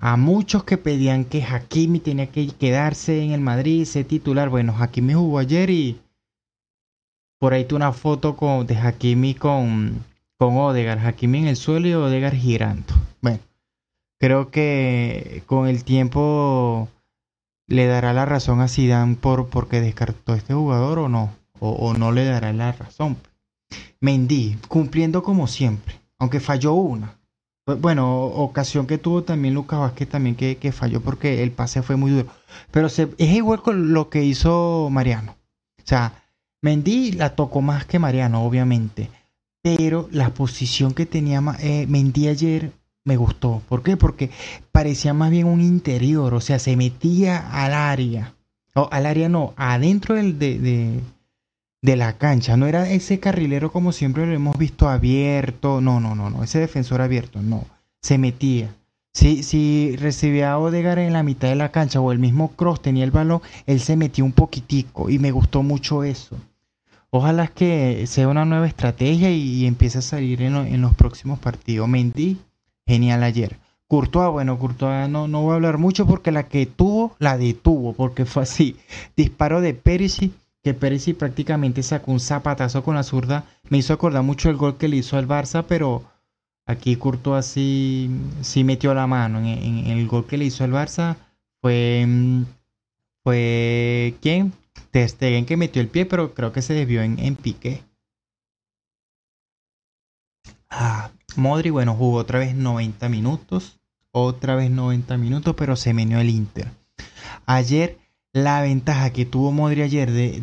a 0.00 0.16
muchos 0.16 0.64
que 0.64 0.78
pedían 0.78 1.24
que 1.24 1.42
Hakimi 1.42 1.98
tenía 2.00 2.28
que 2.28 2.48
quedarse 2.48 3.22
en 3.22 3.32
el 3.32 3.40
Madrid, 3.40 3.84
ser 3.84 4.06
titular. 4.06 4.48
Bueno, 4.48 4.74
Hakimi 4.78 5.14
jugó 5.14 5.38
ayer 5.38 5.70
y 5.70 6.00
por 7.38 7.52
ahí 7.52 7.64
tuve 7.64 7.78
una 7.78 7.92
foto 7.92 8.36
con, 8.36 8.66
de 8.66 8.76
Hakimi 8.76 9.34
con, 9.34 10.04
con 10.38 10.56
Odegar. 10.56 11.04
Hakimi 11.04 11.38
en 11.38 11.46
el 11.48 11.56
suelo 11.56 11.88
y 11.88 11.94
Odegar 11.94 12.34
girando. 12.34 12.94
Bueno, 13.20 13.40
creo 14.20 14.50
que 14.50 15.42
con 15.46 15.66
el 15.66 15.82
tiempo 15.84 16.88
le 17.66 17.86
dará 17.86 18.12
la 18.12 18.24
razón 18.24 18.60
a 18.60 18.68
Zidane 18.68 19.16
por 19.16 19.48
porque 19.48 19.80
descartó 19.80 20.34
este 20.34 20.54
jugador 20.54 21.00
o 21.00 21.08
no. 21.08 21.32
O, 21.60 21.70
o 21.70 21.94
no 21.94 22.12
le 22.12 22.24
dará 22.24 22.52
la 22.52 22.70
razón. 22.70 23.16
Mendy, 24.00 24.56
cumpliendo 24.68 25.24
como 25.24 25.48
siempre, 25.48 26.00
aunque 26.20 26.38
falló 26.38 26.74
una 26.74 27.17
bueno, 27.76 28.24
ocasión 28.24 28.86
que 28.86 28.98
tuvo 28.98 29.22
también 29.22 29.54
Lucas 29.54 29.78
Vázquez 29.78 30.08
también 30.08 30.36
que, 30.36 30.72
falló 30.72 31.00
porque 31.00 31.42
el 31.42 31.50
pase 31.50 31.82
fue 31.82 31.96
muy 31.96 32.10
duro. 32.10 32.28
Pero 32.70 32.86
es 32.86 33.08
igual 33.18 33.62
con 33.62 33.92
lo 33.92 34.08
que 34.08 34.24
hizo 34.24 34.88
Mariano. 34.90 35.36
O 35.78 35.86
sea, 35.86 36.22
Mendy 36.62 37.12
la 37.12 37.36
tocó 37.36 37.60
más 37.60 37.84
que 37.84 37.98
Mariano, 37.98 38.42
obviamente. 38.44 39.10
Pero 39.62 40.08
la 40.12 40.30
posición 40.30 40.94
que 40.94 41.06
tenía 41.06 41.42
eh, 41.60 41.86
Mendy 41.88 42.28
ayer 42.28 42.72
me 43.04 43.16
gustó. 43.16 43.62
¿Por 43.68 43.82
qué? 43.82 43.96
Porque 43.96 44.30
parecía 44.72 45.14
más 45.14 45.30
bien 45.30 45.46
un 45.46 45.60
interior. 45.60 46.34
O 46.34 46.40
sea, 46.40 46.58
se 46.58 46.76
metía 46.76 47.50
al 47.50 47.74
área. 47.74 48.34
O 48.74 48.88
al 48.92 49.06
área 49.06 49.28
no, 49.28 49.54
adentro 49.56 50.14
del, 50.14 50.38
de, 50.38 51.00
de 51.82 51.96
la 51.96 52.14
cancha. 52.18 52.56
No 52.56 52.66
era 52.66 52.88
ese 52.90 53.20
carrilero 53.20 53.72
como 53.72 53.92
siempre 53.92 54.26
lo 54.26 54.34
hemos 54.34 54.58
visto 54.58 54.88
abierto. 54.88 55.80
No, 55.80 56.00
no, 56.00 56.14
no, 56.14 56.30
no. 56.30 56.42
Ese 56.42 56.58
defensor 56.60 57.00
abierto, 57.00 57.40
no. 57.42 57.64
Se 58.00 58.18
metía. 58.18 58.74
Si, 59.12 59.42
si 59.42 59.96
recibía 59.96 60.52
a 60.52 60.58
Odegar 60.58 60.98
en 60.98 61.12
la 61.12 61.22
mitad 61.22 61.48
de 61.48 61.56
la 61.56 61.72
cancha 61.72 62.00
o 62.00 62.12
el 62.12 62.18
mismo 62.18 62.52
Cross 62.52 62.82
tenía 62.82 63.04
el 63.04 63.10
balón, 63.10 63.40
él 63.66 63.80
se 63.80 63.96
metió 63.96 64.24
un 64.24 64.32
poquitico 64.32 65.10
y 65.10 65.18
me 65.18 65.32
gustó 65.32 65.62
mucho 65.62 66.04
eso. 66.04 66.36
Ojalá 67.10 67.48
que 67.48 68.06
sea 68.06 68.28
una 68.28 68.44
nueva 68.44 68.66
estrategia 68.66 69.30
y, 69.30 69.66
empiece 69.66 69.98
a 69.98 70.02
salir 70.02 70.42
en, 70.42 70.82
los 70.82 70.94
próximos 70.94 71.38
partidos. 71.38 71.88
Mendy, 71.88 72.36
genial 72.86 73.22
ayer. 73.22 73.56
Courtois, 73.88 74.30
bueno, 74.30 74.58
Courtois 74.58 75.08
no, 75.08 75.26
no 75.26 75.40
voy 75.40 75.52
a 75.52 75.54
hablar 75.54 75.78
mucho 75.78 76.06
porque 76.06 76.30
la 76.30 76.42
que 76.42 76.66
tuvo, 76.66 77.16
la 77.18 77.38
detuvo, 77.38 77.94
porque 77.94 78.26
fue 78.26 78.42
así. 78.42 78.76
Disparo 79.16 79.62
de 79.62 79.72
Perisic 79.72 80.32
que 80.62 80.74
Perisic 80.74 81.16
prácticamente 81.16 81.82
sacó 81.82 82.12
un 82.12 82.20
zapatazo 82.20 82.82
con 82.82 82.94
la 82.94 83.02
zurda. 83.02 83.44
Me 83.68 83.78
hizo 83.78 83.92
acordar 83.92 84.22
mucho 84.22 84.50
el 84.50 84.56
gol 84.56 84.76
que 84.76 84.88
le 84.88 84.96
hizo 84.96 85.16
al 85.16 85.28
Barça, 85.28 85.64
pero 85.66 86.04
aquí 86.66 86.96
Courtois 86.96 87.46
sí, 87.46 88.10
sí 88.42 88.64
metió 88.64 88.94
la 88.94 89.06
mano. 89.06 89.38
En, 89.38 89.86
el 89.86 90.06
gol 90.08 90.26
que 90.26 90.38
le 90.38 90.46
hizo 90.46 90.64
al 90.64 90.72
Barça 90.72 91.16
fue, 91.60 92.04
mm, 92.06 92.42
fue 93.24 94.14
¿quién? 94.20 94.52
Ter 94.90 95.08
Stegen 95.08 95.46
que 95.46 95.56
metió 95.56 95.82
el 95.82 95.88
pie, 95.88 96.06
pero 96.06 96.34
creo 96.34 96.52
que 96.52 96.62
se 96.62 96.74
desvió 96.74 97.02
en, 97.02 97.18
en 97.18 97.36
pique. 97.36 97.82
Ah, 100.70 101.10
Modri, 101.36 101.70
bueno, 101.70 101.94
jugó 101.94 102.18
otra 102.18 102.38
vez 102.38 102.54
90 102.54 103.08
minutos. 103.08 103.78
Otra 104.10 104.56
vez 104.56 104.70
90 104.70 105.16
minutos, 105.18 105.54
pero 105.56 105.76
se 105.76 105.94
meneó 105.94 106.18
el 106.18 106.30
Inter. 106.30 106.68
Ayer 107.46 107.98
la 108.44 108.60
ventaja 108.62 109.10
que 109.10 109.26
tuvo 109.26 109.52
Modri 109.52 109.82
ayer 109.82 110.10
de, 110.10 110.40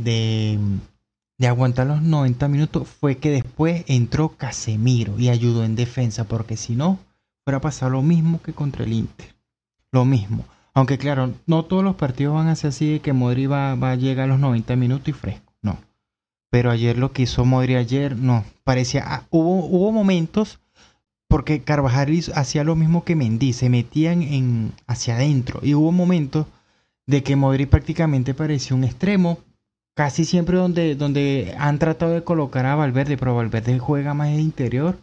de, 1.38 1.48
aguantar 1.48 1.88
los 1.88 2.02
90 2.02 2.48
minutos 2.48 2.88
fue 2.88 3.18
que 3.18 3.30
después 3.30 3.84
entró 3.88 4.30
Casemiro 4.30 5.20
y 5.20 5.30
ayudó 5.30 5.64
en 5.64 5.76
defensa, 5.76 6.26
porque 6.26 6.58
si 6.58 6.76
no, 6.76 7.00
fuera 7.44 7.58
a 7.58 7.62
pasar 7.62 7.92
lo 7.92 8.02
mismo 8.02 8.42
que 8.42 8.54
contra 8.54 8.86
el 8.86 8.94
Inter. 8.94 9.36
Lo 9.92 10.06
mismo. 10.06 10.46
Aunque 10.74 10.98
claro, 10.98 11.34
no 11.46 11.64
todos 11.64 11.84
los 11.84 11.96
partidos 11.96 12.36
van 12.36 12.48
a 12.48 12.56
ser 12.56 12.70
así 12.70 12.94
de 12.94 13.00
que 13.00 13.14
Modri 13.14 13.46
va, 13.46 13.72
a 13.72 13.96
llegar 13.96 14.26
a 14.26 14.28
los 14.28 14.40
90 14.40 14.76
minutos 14.76 15.08
y 15.08 15.14
fresco. 15.14 15.54
No. 15.62 15.78
Pero 16.50 16.72
ayer 16.72 16.98
lo 16.98 17.14
que 17.14 17.24
hizo 17.24 17.46
Modri 17.46 17.76
ayer, 17.76 18.18
no. 18.18 18.44
Parecía. 18.64 19.04
Ah, 19.06 19.24
hubo, 19.30 19.66
hubo 19.66 19.92
momentos. 19.92 20.60
Porque 21.28 21.64
Carvajal 21.64 22.12
hacía 22.36 22.64
lo 22.64 22.76
mismo 22.76 23.04
que 23.04 23.16
Mendy. 23.16 23.54
Se 23.54 23.70
metían 23.70 24.22
en, 24.22 24.74
hacia 24.86 25.16
adentro. 25.16 25.60
Y 25.64 25.76
hubo 25.76 25.92
momentos 25.92 26.46
de 27.08 27.24
que 27.24 27.36
Modric 27.36 27.70
prácticamente 27.70 28.34
parecía 28.34 28.76
un 28.76 28.84
extremo, 28.84 29.40
casi 29.96 30.26
siempre 30.26 30.58
donde, 30.58 30.96
donde 30.96 31.56
han 31.58 31.80
tratado 31.80 32.14
de 32.14 32.24
colocar 32.24 32.66
a 32.66 32.76
Valverde, 32.76 33.18
pero 33.18 33.36
Valverde 33.36 33.80
juega 33.80 34.14
más 34.14 34.30
en 34.30 34.40
interior. 34.40 34.98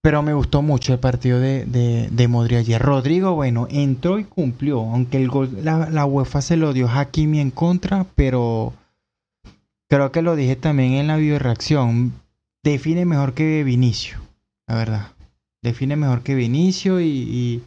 Pero 0.00 0.22
me 0.22 0.32
gustó 0.32 0.62
mucho 0.62 0.92
el 0.92 1.00
partido 1.00 1.40
de, 1.40 1.64
de, 1.64 2.08
de 2.10 2.56
ayer. 2.56 2.80
Rodrigo, 2.80 3.34
bueno, 3.34 3.66
entró 3.68 4.18
y 4.18 4.24
cumplió, 4.24 4.80
aunque 4.80 5.16
el 5.16 5.28
gol, 5.28 5.50
la, 5.62 6.04
UEFA 6.06 6.40
se 6.40 6.56
lo 6.56 6.72
dio 6.72 6.88
a 6.88 7.00
Hakimi 7.00 7.40
en 7.40 7.50
contra, 7.50 8.06
pero 8.14 8.72
creo 9.88 10.12
que 10.12 10.22
lo 10.22 10.36
dije 10.36 10.54
también 10.54 10.92
en 10.92 11.08
la 11.08 11.16
bioreacción. 11.16 12.12
Define 12.62 13.06
mejor 13.06 13.34
que 13.34 13.64
Vinicio, 13.64 14.18
la 14.68 14.76
verdad. 14.76 15.06
Define 15.62 15.96
mejor 15.96 16.22
que 16.22 16.36
Vinicio 16.36 17.00
y 17.00 17.62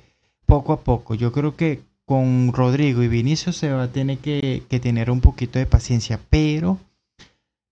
poco 0.45 0.71
a 0.71 0.81
poco. 0.81 1.15
Yo 1.15 1.33
creo 1.33 1.57
que 1.57 1.81
con 2.05 2.51
Rodrigo 2.53 3.03
y 3.03 3.07
Vinicio 3.07 3.53
se 3.53 3.71
va 3.71 3.83
a 3.83 3.91
tener 3.91 4.17
que, 4.17 4.63
tener 4.81 5.11
un 5.11 5.21
poquito 5.21 5.59
de 5.59 5.65
paciencia, 5.65 6.19
pero 6.29 6.77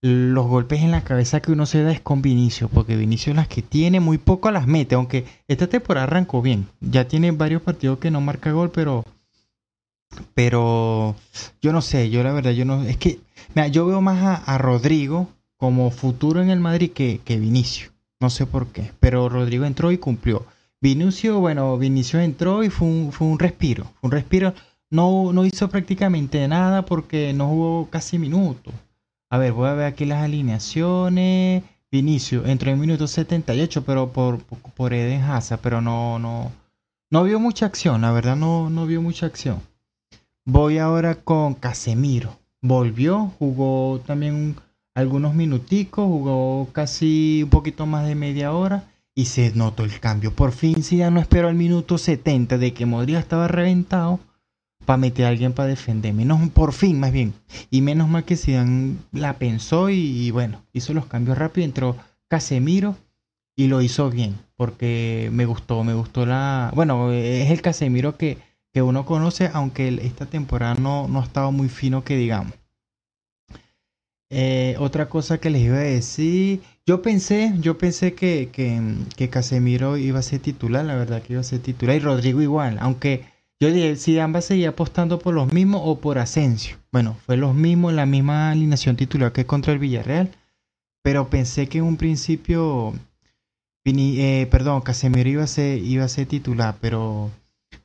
los 0.01 0.47
golpes 0.47 0.81
en 0.81 0.91
la 0.91 1.03
cabeza 1.03 1.41
que 1.41 1.51
uno 1.51 1.65
se 1.65 1.83
da 1.83 1.91
es 1.91 1.99
con 1.99 2.21
Vinicio, 2.21 2.69
porque 2.69 2.95
Vinicio 2.95 3.33
las 3.33 3.47
que 3.47 3.61
tiene 3.61 3.99
muy 3.99 4.17
poco 4.17 4.49
las 4.51 4.67
mete, 4.67 4.95
aunque 4.95 5.25
esta 5.47 5.67
temporada 5.67 6.05
arrancó 6.05 6.41
bien, 6.41 6.67
ya 6.79 7.07
tiene 7.07 7.31
varios 7.31 7.61
partidos 7.61 7.99
que 7.99 8.11
no 8.11 8.21
marca 8.21 8.51
gol, 8.51 8.71
pero 8.71 9.03
pero 10.33 11.15
yo 11.61 11.71
no 11.71 11.81
sé, 11.81 12.09
yo 12.09 12.23
la 12.23 12.31
verdad, 12.31 12.51
yo 12.51 12.65
no, 12.65 12.83
es 12.83 12.97
que, 12.97 13.19
mira, 13.53 13.67
yo 13.67 13.85
veo 13.85 14.01
más 14.01 14.41
a, 14.45 14.57
Rodrigo 14.57 15.27
como 15.57 15.91
futuro 15.91 16.41
en 16.41 16.49
el 16.49 16.59
Madrid 16.59 16.91
que, 16.91 17.21
que 17.23 17.37
Vinicio, 17.37 17.91
no 18.19 18.29
sé 18.29 18.45
por 18.45 18.67
qué, 18.67 18.91
pero 18.99 19.29
Rodrigo 19.29 19.65
entró 19.65 19.91
y 19.91 19.97
cumplió. 19.97 20.45
Vinicio, 20.81 21.39
bueno, 21.41 21.77
Vinicio 21.77 22.21
entró 22.21 22.63
y 22.63 22.69
fue 22.69 22.87
un, 22.87 23.11
fue 23.11 23.27
un 23.27 23.37
respiro. 23.37 23.91
un 24.01 24.11
respiro. 24.11 24.53
No, 24.89 25.33
no 25.33 25.45
hizo 25.45 25.69
prácticamente 25.69 26.47
nada 26.47 26.85
porque 26.85 27.33
no 27.33 27.47
jugó 27.47 27.89
casi 27.89 28.17
minutos. 28.17 28.73
A 29.29 29.37
ver, 29.37 29.51
voy 29.51 29.67
a 29.67 29.73
ver 29.73 29.85
aquí 29.87 30.05
las 30.05 30.23
alineaciones. 30.23 31.63
Vinicio 31.91 32.45
entró 32.45 32.71
en 32.71 32.79
minuto 32.79 33.07
78, 33.07 33.83
pero 33.83 34.11
por, 34.13 34.39
por 34.39 34.93
Eden 34.93 35.21
Hazard, 35.21 35.59
pero 35.61 35.81
no, 35.81 36.17
no, 36.17 36.51
no 37.11 37.23
vio 37.23 37.39
mucha 37.39 37.65
acción, 37.65 38.01
la 38.01 38.11
verdad 38.11 38.35
no, 38.35 38.69
no 38.69 38.85
vio 38.85 39.01
mucha 39.01 39.25
acción. 39.25 39.61
Voy 40.45 40.77
ahora 40.77 41.15
con 41.15 41.55
Casemiro. 41.55 42.37
Volvió, 42.61 43.31
jugó 43.39 43.99
también 44.05 44.55
algunos 44.95 45.33
minuticos, 45.33 46.05
jugó 46.05 46.67
casi 46.71 47.41
un 47.43 47.49
poquito 47.49 47.85
más 47.85 48.07
de 48.07 48.15
media 48.15 48.53
hora 48.53 48.83
y 49.19 49.25
se 49.25 49.51
notó 49.53 49.83
el 49.83 49.99
cambio. 49.99 50.33
Por 50.33 50.53
fin 50.53 50.75
ya 50.81 51.11
no 51.11 51.19
esperó 51.19 51.49
al 51.49 51.55
minuto 51.55 51.97
70 51.97 52.57
de 52.57 52.73
que 52.73 52.85
Modric 52.85 53.17
estaba 53.17 53.49
reventado 53.49 54.21
para 54.85 54.95
meter 54.95 55.25
a 55.25 55.27
alguien 55.27 55.51
para 55.51 55.67
defender. 55.67 56.13
Menos, 56.13 56.49
por 56.51 56.71
fin, 56.71 56.97
más 57.01 57.11
bien. 57.11 57.33
Y 57.69 57.81
menos 57.81 58.07
mal 58.07 58.23
que 58.23 58.37
Zidane 58.37 58.95
la 59.11 59.33
pensó 59.33 59.89
y, 59.89 60.31
bueno, 60.31 60.61
hizo 60.71 60.93
los 60.93 61.05
cambios 61.07 61.37
rápido. 61.37 61.65
Entró 61.65 61.97
Casemiro 62.29 62.95
y 63.57 63.67
lo 63.67 63.81
hizo 63.81 64.09
bien. 64.09 64.37
Porque 64.55 65.29
me 65.33 65.45
gustó, 65.45 65.83
me 65.83 65.95
gustó 65.95 66.25
la... 66.25 66.71
Bueno, 66.73 67.11
es 67.11 67.51
el 67.51 67.61
Casemiro 67.61 68.15
que, 68.15 68.37
que 68.71 68.81
uno 68.81 69.05
conoce, 69.05 69.51
aunque 69.53 69.99
esta 70.01 70.27
temporada 70.27 70.75
no, 70.75 71.09
no 71.09 71.19
ha 71.19 71.25
estado 71.25 71.51
muy 71.51 71.67
fino 71.67 72.05
que 72.05 72.15
digamos. 72.15 72.53
Eh, 74.31 74.75
otra 74.77 75.09
cosa 75.09 75.39
que 75.39 75.49
les 75.49 75.63
iba 75.63 75.77
a 75.77 75.79
decir, 75.79 76.61
yo 76.85 77.01
pensé, 77.01 77.53
yo 77.59 77.79
pensé 77.79 78.13
que, 78.13 78.49
que, 78.51 79.29
Casemiro 79.29 79.97
iba 79.97 80.19
a 80.19 80.23
ser 80.23 80.39
titular, 80.39 80.85
la 80.85 80.95
verdad 80.95 81.23
que 81.23 81.33
iba 81.33 81.41
a 81.41 81.43
ser 81.43 81.61
titular, 81.61 81.95
y 81.95 81.99
Rodrigo 81.99 82.41
igual, 82.41 82.77
aunque 82.79 83.25
yo 83.59 83.71
dije, 83.71 83.95
si 83.95 84.19
ambas 84.19 84.45
seguía 84.45 84.69
apostando 84.69 85.19
por 85.19 85.33
los 85.33 85.51
mismos 85.51 85.81
o 85.83 85.99
por 85.99 86.17
Asensio. 86.19 86.77
Bueno, 86.91 87.17
fue 87.25 87.37
los 87.37 87.55
mismos, 87.55 87.91
la 87.93 88.05
misma 88.05 88.51
alineación 88.51 88.95
titular 88.95 89.31
que 89.33 89.45
contra 89.45 89.73
el 89.73 89.79
Villarreal, 89.79 90.29
pero 91.03 91.29
pensé 91.29 91.67
que 91.67 91.79
en 91.79 91.85
un 91.85 91.97
principio, 91.97 92.93
eh, 93.83 94.47
perdón, 94.51 94.81
Casemiro 94.81 95.29
iba 95.29 95.43
a 95.43 95.47
ser, 95.47 95.79
iba 95.79 96.05
a 96.05 96.09
ser 96.09 96.27
titular, 96.27 96.77
pero 96.79 97.31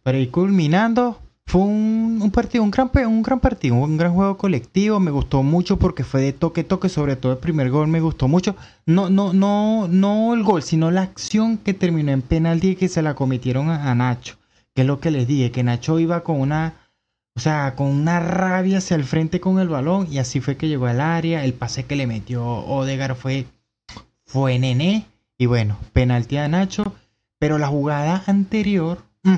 para 0.03 0.19
ir 0.19 0.31
culminando, 0.31 1.21
fue 1.47 1.61
un, 1.61 2.31
partido, 2.33 2.65
un 2.65 2.71
gran, 2.71 2.91
un 3.07 3.23
gran 3.23 3.39
partido, 3.39 3.77
un 3.77 3.97
gran 3.97 4.13
juego 4.15 4.37
colectivo. 4.37 4.99
Me 4.99 5.11
gustó 5.11 5.43
mucho 5.43 5.79
porque 5.79 6.03
fue 6.03 6.23
de 6.23 6.33
toque 6.33 6.65
toque, 6.65 6.89
sobre 6.89 7.17
todo 7.17 7.33
el 7.33 7.39
primer 7.39 7.71
gol 7.71 7.87
me 7.87 8.01
gustó 8.01 8.29
mucho. 8.29 8.57
No, 8.87 9.11
no, 9.11 9.33
no, 9.33 9.87
no 9.89 10.35
el 10.35 10.43
gol, 10.43 10.63
sino 10.63 10.91
la 10.91 11.03
acción 11.03 11.59
que 11.59 11.75
terminó 11.75 12.13
en 12.13 12.23
penalti 12.23 12.71
y 12.71 12.77
que 12.77 12.89
se 12.89 13.03
la 13.03 13.15
cometieron 13.15 13.71
a, 13.71 13.95
Nacho. 13.95 14.37
Que 14.75 14.83
es 14.83 14.87
lo 14.87 15.01
que 15.01 15.11
les 15.11 15.29
dije, 15.29 15.53
que 15.53 15.63
Nacho 15.63 16.01
iba 16.01 16.25
con 16.25 16.41
una, 16.41 16.75
o 17.37 17.41
sea, 17.41 17.77
con 17.77 17.87
una 17.87 18.19
rabia 18.21 18.79
hacia 18.79 18.97
el 18.97 19.05
frente 19.05 19.39
con 19.39 19.61
el 19.61 19.69
balón 19.69 20.09
y 20.11 20.19
así 20.19 20.41
fue 20.41 20.57
que 20.57 20.69
llegó 20.69 20.87
al 20.87 21.01
área. 21.01 21.45
El 21.45 21.53
pase 21.53 21.85
que 21.85 21.95
le 21.95 22.07
metió 22.07 22.45
Odegar 22.45 23.15
fue, 23.15 23.47
fue 24.27 24.59
nené 24.59 25.07
y 25.39 25.47
bueno, 25.47 25.79
penalti 25.93 26.37
a 26.39 26.49
Nacho. 26.49 26.95
Pero 27.39 27.59
la 27.59 27.69
jugada 27.69 28.25
anterior, 28.27 29.05
mm, 29.23 29.37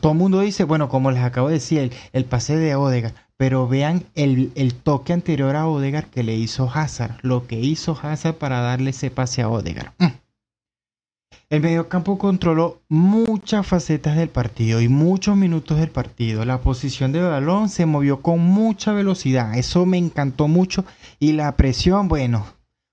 todo 0.00 0.12
el 0.12 0.18
mundo 0.18 0.40
dice, 0.40 0.64
bueno, 0.64 0.88
como 0.88 1.10
les 1.10 1.22
acabo 1.22 1.48
de 1.48 1.54
decir, 1.54 1.92
el, 2.12 2.24
pase 2.24 2.56
de 2.56 2.74
Odegar, 2.74 3.14
pero 3.36 3.66
vean 3.66 4.04
el, 4.14 4.74
toque 4.74 5.12
anterior 5.12 5.56
a 5.56 5.66
Odegar 5.66 6.06
que 6.06 6.22
le 6.22 6.34
hizo 6.36 6.70
Hazard, 6.72 7.18
lo 7.22 7.46
que 7.46 7.58
hizo 7.58 7.98
Hazard 8.00 8.34
para 8.34 8.60
darle 8.60 8.90
ese 8.90 9.10
pase 9.10 9.42
a 9.42 9.48
Odegar. 9.48 9.92
Mm. 9.98 10.06
El 11.50 11.60
mediocampo 11.60 12.18
controló 12.18 12.80
muchas 12.88 13.66
facetas 13.66 14.16
del 14.16 14.28
partido 14.28 14.80
y 14.80 14.88
muchos 14.88 15.36
minutos 15.36 15.78
del 15.78 15.90
partido. 15.90 16.44
La 16.44 16.58
posición 16.58 17.12
de 17.12 17.20
balón 17.20 17.68
se 17.68 17.86
movió 17.86 18.22
con 18.22 18.40
mucha 18.40 18.92
velocidad. 18.92 19.56
Eso 19.56 19.84
me 19.84 19.98
encantó 19.98 20.48
mucho. 20.48 20.84
Y 21.20 21.32
la 21.32 21.54
presión, 21.56 22.08
bueno, 22.08 22.46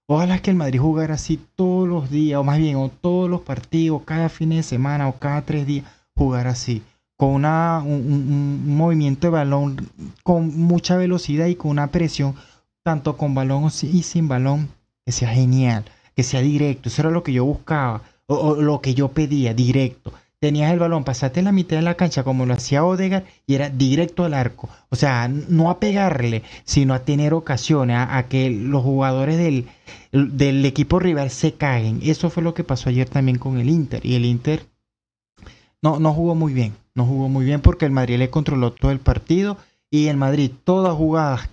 ojalá 0.07 0.39
que 0.39 0.51
el 0.51 0.57
Madrid 0.57 0.79
jugara 0.79 1.15
así 1.15 1.39
todos 1.55 1.87
los 1.87 2.11
días, 2.11 2.39
o 2.39 2.43
más 2.43 2.59
bien, 2.59 2.75
o 2.75 2.89
todos 2.89 3.29
los 3.29 3.41
partidos, 3.41 4.03
cada 4.05 4.29
fin 4.29 4.49
de 4.49 4.63
semana 4.63 5.07
o 5.07 5.17
cada 5.17 5.41
tres 5.43 5.65
días 5.65 5.85
jugar 6.21 6.47
así, 6.47 6.83
con 7.17 7.29
una, 7.29 7.81
un, 7.83 8.75
movimiento 8.75 9.27
de 9.27 9.31
balón 9.31 9.89
con 10.21 10.55
mucha 10.55 10.95
velocidad 10.97 11.47
y 11.47 11.55
con 11.55 11.71
una 11.71 11.87
presión, 11.87 12.35
tanto 12.83 13.17
con 13.17 13.33
balón 13.33 13.71
y 13.81 14.03
sin 14.03 14.27
balón, 14.27 14.69
que 15.03 15.11
sea 15.11 15.29
genial, 15.29 15.85
que 16.15 16.23
sea 16.23 16.41
directo. 16.41 16.89
Eso 16.89 17.01
era 17.01 17.11
lo 17.11 17.23
que 17.23 17.33
yo 17.33 17.43
buscaba, 17.43 18.03
o, 18.27 18.55
lo 18.55 18.81
que 18.81 18.93
yo 18.93 19.09
pedía, 19.09 19.55
directo. 19.55 20.13
tenías 20.39 20.71
el 20.71 20.79
balón, 20.79 21.03
pasaste 21.03 21.41
la 21.41 21.51
mitad 21.51 21.77
de 21.77 21.83
la 21.83 21.95
cancha 21.95 22.23
como 22.23 22.45
lo 22.45 22.53
hacía 22.53 22.83
Odegaard 22.83 23.25
y 23.47 23.55
era 23.55 23.69
directo 23.69 24.23
al 24.23 24.35
arco. 24.35 24.69
O 24.89 24.95
sea, 24.95 25.27
no 25.27 25.71
a 25.71 25.79
pegarle, 25.79 26.43
sino 26.65 26.93
a 26.93 27.03
tener 27.03 27.33
ocasiones, 27.33 27.97
a, 27.99 28.23
que 28.29 28.51
los 28.51 28.83
jugadores 28.83 29.37
del, 29.37 29.67
del, 30.11 30.65
equipo 30.65 30.99
rival 30.99 31.31
se 31.31 31.53
caguen. 31.53 31.99
Eso 32.03 32.29
fue 32.29 32.43
lo 32.43 32.53
que 32.53 32.63
pasó 32.63 32.89
ayer 32.89 33.09
también 33.09 33.39
con 33.39 33.57
el 33.59 33.69
Inter. 33.69 34.05
Y 34.05 34.15
el 34.15 34.25
Inter 34.25 34.70
no, 35.81 35.99
no 35.99 36.13
jugó 36.13 36.35
muy 36.35 36.53
bien, 36.53 36.73
no 36.95 37.05
jugó 37.05 37.29
muy 37.29 37.45
bien 37.45 37.61
porque 37.61 37.85
el 37.85 37.91
Madrid 37.91 38.17
le 38.17 38.29
controló 38.29 38.71
todo 38.71 38.91
el 38.91 38.99
partido 38.99 39.57
y 39.89 40.07
el 40.07 40.17
Madrid 40.17 40.51
todas 40.63 40.95
jugadas 40.95 41.49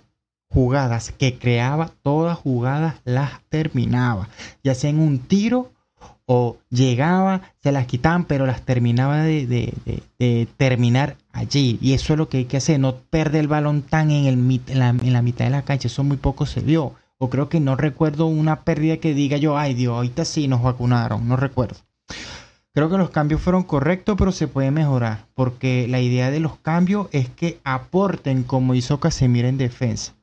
jugadas 0.50 1.12
que 1.12 1.38
creaba, 1.38 1.90
todas 2.02 2.38
jugadas 2.38 2.96
las 3.04 3.42
terminaba, 3.48 4.28
ya 4.64 4.74
sea 4.74 4.90
en 4.90 4.98
un 4.98 5.18
tiro 5.18 5.70
o 6.26 6.58
llegaba, 6.68 7.40
se 7.62 7.72
las 7.72 7.86
quitaban, 7.86 8.24
pero 8.24 8.46
las 8.46 8.62
terminaba 8.62 9.22
de, 9.22 10.48
terminar 10.58 11.16
allí. 11.32 11.78
Y 11.80 11.94
eso 11.94 12.12
es 12.12 12.18
lo 12.18 12.28
que 12.28 12.38
hay 12.38 12.44
que 12.44 12.58
hacer, 12.58 12.78
no 12.78 12.96
perder 12.96 13.40
el 13.40 13.48
balón 13.48 13.82
tan 13.82 14.10
en, 14.10 14.26
el, 14.26 14.60
en, 14.68 14.78
la, 14.78 14.90
en 14.90 15.12
la 15.12 15.22
mitad 15.22 15.46
de 15.46 15.50
la 15.50 15.62
cancha, 15.62 15.88
eso 15.88 16.04
muy 16.04 16.18
poco 16.18 16.44
se 16.44 16.60
vio. 16.60 16.92
O 17.16 17.30
creo 17.30 17.48
que 17.48 17.60
no 17.60 17.76
recuerdo 17.76 18.26
una 18.26 18.62
pérdida 18.62 18.98
que 18.98 19.14
diga 19.14 19.38
yo, 19.38 19.56
ay 19.56 19.74
Dios, 19.74 19.94
ahorita 19.94 20.24
sí 20.24 20.48
nos 20.48 20.62
vacunaron, 20.62 21.26
no 21.26 21.36
recuerdo. 21.36 21.87
Creo 22.78 22.88
que 22.88 22.96
los 22.96 23.10
cambios 23.10 23.40
fueron 23.40 23.64
correctos, 23.64 24.14
pero 24.16 24.30
se 24.30 24.46
puede 24.46 24.70
mejorar, 24.70 25.26
porque 25.34 25.88
la 25.88 26.00
idea 26.00 26.30
de 26.30 26.38
los 26.38 26.58
cambios 26.58 27.08
es 27.10 27.28
que 27.28 27.58
aporten 27.64 28.44
como 28.44 28.72
hizo 28.76 29.00
Casemiro 29.00 29.48
en 29.48 29.58
defensa 29.58 30.14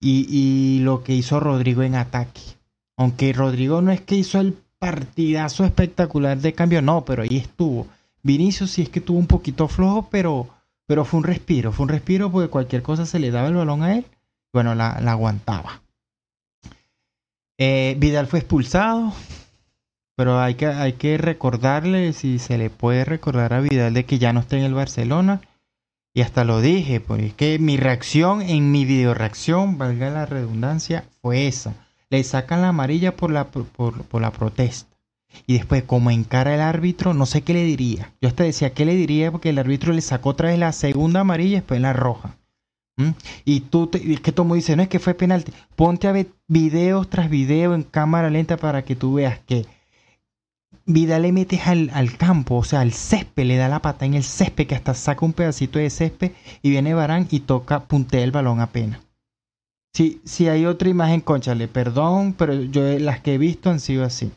y, 0.00 0.78
lo 0.82 1.02
que 1.02 1.14
hizo 1.14 1.40
Rodrigo 1.40 1.82
en 1.82 1.96
ataque. 1.96 2.42
Aunque 2.96 3.32
Rodrigo 3.32 3.82
no 3.82 3.90
es 3.90 4.00
que 4.00 4.14
hizo 4.14 4.38
el 4.38 4.56
partidazo 4.78 5.64
espectacular 5.64 6.38
de 6.38 6.52
cambio, 6.52 6.80
no, 6.80 7.04
pero 7.04 7.24
ahí 7.24 7.38
estuvo. 7.38 7.88
Vinicius 8.22 8.70
sí 8.70 8.82
es 8.82 8.88
que 8.88 9.00
tuvo 9.00 9.18
un 9.18 9.26
poquito 9.26 9.66
flojo, 9.66 10.08
pero, 10.12 10.46
fue 10.86 11.18
un 11.18 11.24
respiro, 11.24 11.72
fue 11.72 11.86
un 11.86 11.90
respiro 11.90 12.30
porque 12.30 12.50
cualquier 12.50 12.82
cosa 12.82 13.04
se 13.04 13.18
le 13.18 13.32
daba 13.32 13.48
el 13.48 13.54
balón 13.54 13.82
a 13.82 13.96
él, 13.96 14.04
bueno, 14.52 14.76
la, 14.76 14.90
aguantaba. 14.90 15.82
Eh, 17.58 17.96
Vidal 17.98 18.28
fue 18.28 18.38
expulsado, 18.38 19.12
pero 20.18 20.38
hay 20.38 20.56
que, 20.56 20.66
hay 20.66 20.92
que 20.94 21.16
recordarle, 21.16 22.12
si 22.12 22.38
se 22.38 22.58
le 22.58 22.68
puede 22.68 23.06
recordar 23.06 23.54
a 23.54 23.60
Vidal 23.60 23.94
de 23.94 24.04
que 24.04 24.18
ya 24.18 24.34
no 24.34 24.40
está 24.40 24.58
en 24.58 24.64
el 24.64 24.74
Barcelona. 24.74 25.40
Y 26.12 26.20
hasta 26.20 26.44
lo 26.44 26.60
dije, 26.60 27.00
pues 27.00 27.32
que 27.32 27.58
mi 27.58 27.78
reacción 27.78 28.42
en 28.42 28.70
mi 28.70 28.84
video 28.84 29.14
reacción, 29.14 29.78
valga 29.78 30.10
la 30.10 30.26
redundancia, 30.26 31.04
fue 31.22 31.46
esa 31.46 31.74
le 32.10 32.24
sacan 32.24 32.62
la 32.62 32.68
amarilla 32.68 33.16
por 33.16 33.30
la, 33.30 33.48
por, 33.48 34.20
la 34.20 34.32
protesta. 34.32 34.96
Y 35.46 35.54
después, 35.54 35.82
como 35.82 36.10
encara 36.10 36.54
el 36.54 36.60
árbitro, 36.60 37.12
no 37.12 37.26
sé 37.26 37.42
qué 37.42 37.52
le 37.52 37.64
diría. 37.64 38.14
Yo 38.20 38.28
hasta 38.28 38.44
decía, 38.44 38.72
¿qué 38.72 38.86
le 38.86 38.94
diría? 38.94 39.30
Porque 39.30 39.50
el 39.50 39.58
árbitro 39.58 39.92
le 39.92 40.00
sacó 40.00 40.30
otra 40.30 40.48
vez 40.48 40.58
la 40.58 40.72
segunda 40.72 41.20
amarilla 41.20 41.50
y 41.50 41.60
después 41.60 41.80
la 41.80 41.92
roja. 41.92 42.36
¿Mm? 42.96 43.10
Y 43.44 43.60
tú, 43.60 43.88
te, 43.88 44.12
es 44.12 44.20
que 44.20 44.32
Tomo 44.32 44.54
dice, 44.54 44.74
no 44.74 44.82
es 44.82 44.88
que 44.88 44.98
fue 44.98 45.14
penalti. 45.14 45.52
Ponte 45.76 46.08
a 46.08 46.12
ver 46.12 46.28
videos 46.48 47.10
tras 47.10 47.28
video 47.28 47.74
en 47.74 47.82
cámara 47.82 48.30
lenta 48.30 48.56
para 48.56 48.82
que 48.82 48.96
tú 48.96 49.14
veas 49.14 49.38
que 49.40 49.66
Vida 50.90 51.18
le 51.18 51.32
metes 51.32 51.66
al, 51.66 51.90
al, 51.92 52.16
campo, 52.16 52.56
o 52.56 52.64
sea, 52.64 52.80
al 52.80 52.92
césped, 52.92 53.44
le 53.44 53.58
da 53.58 53.68
la 53.68 53.82
pata 53.82 54.06
en 54.06 54.14
el 54.14 54.24
césped, 54.24 54.66
que 54.66 54.74
hasta 54.74 54.94
saca 54.94 55.26
un 55.26 55.34
pedacito 55.34 55.78
de 55.78 55.90
césped 55.90 56.32
y 56.62 56.70
viene 56.70 56.94
Barán 56.94 57.28
y 57.30 57.40
toca, 57.40 57.80
puntea 57.80 58.24
el 58.24 58.32
balón 58.32 58.60
apenas. 58.60 58.98
Si, 59.92 60.22
si 60.24 60.48
hay 60.48 60.64
otra 60.64 60.88
imagen, 60.88 61.20
conchale, 61.20 61.68
perdón, 61.68 62.32
pero 62.32 62.54
yo 62.54 62.98
las 63.00 63.20
que 63.20 63.34
he 63.34 63.38
visto 63.38 63.68
han 63.68 63.80
sido 63.80 64.02
así. 64.02 64.32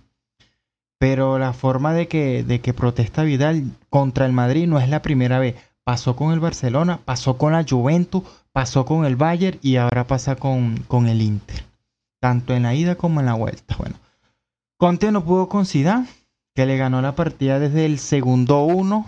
Pero 1.00 1.40
la 1.40 1.54
forma 1.54 1.94
de 1.94 2.10
que, 2.10 2.44
de 2.44 2.60
que 2.60 2.74
protesta 2.74 3.24
Vidal 3.24 3.64
contra 3.90 4.26
el 4.26 4.34
Madrid 4.34 4.68
no 4.68 4.78
es 4.78 4.90
la 4.90 5.02
primera 5.02 5.40
vez. 5.40 5.56
Pasó 5.86 6.18
con 6.18 6.34
el 6.34 6.42
Barcelona, 6.42 7.00
pasó 7.06 7.38
con 7.38 7.54
la 7.54 7.66
Juventus, 7.68 8.24
pasó 8.52 8.86
con 8.86 9.06
el 9.06 9.16
Bayern 9.16 9.58
y 9.62 9.78
ahora 9.78 10.06
pasa 10.06 10.36
con, 10.36 10.84
con 10.90 11.08
el 11.08 11.22
Inter. 11.22 11.64
Tanto 12.20 12.54
en 12.54 12.64
la 12.64 12.76
ida 12.76 12.96
como 12.96 13.22
en 13.22 13.28
la 13.28 13.36
vuelta. 13.36 13.78
Bueno, 13.78 13.96
Conte 14.78 15.12
no 15.12 15.24
pudo 15.24 15.48
con 15.48 15.66
Zidane, 15.66 16.08
que 16.54 16.66
le 16.66 16.78
ganó 16.78 17.02
la 17.02 17.16
partida 17.16 17.60
desde 17.60 17.86
el 17.86 18.00
segundo 18.00 18.64
1 18.64 19.08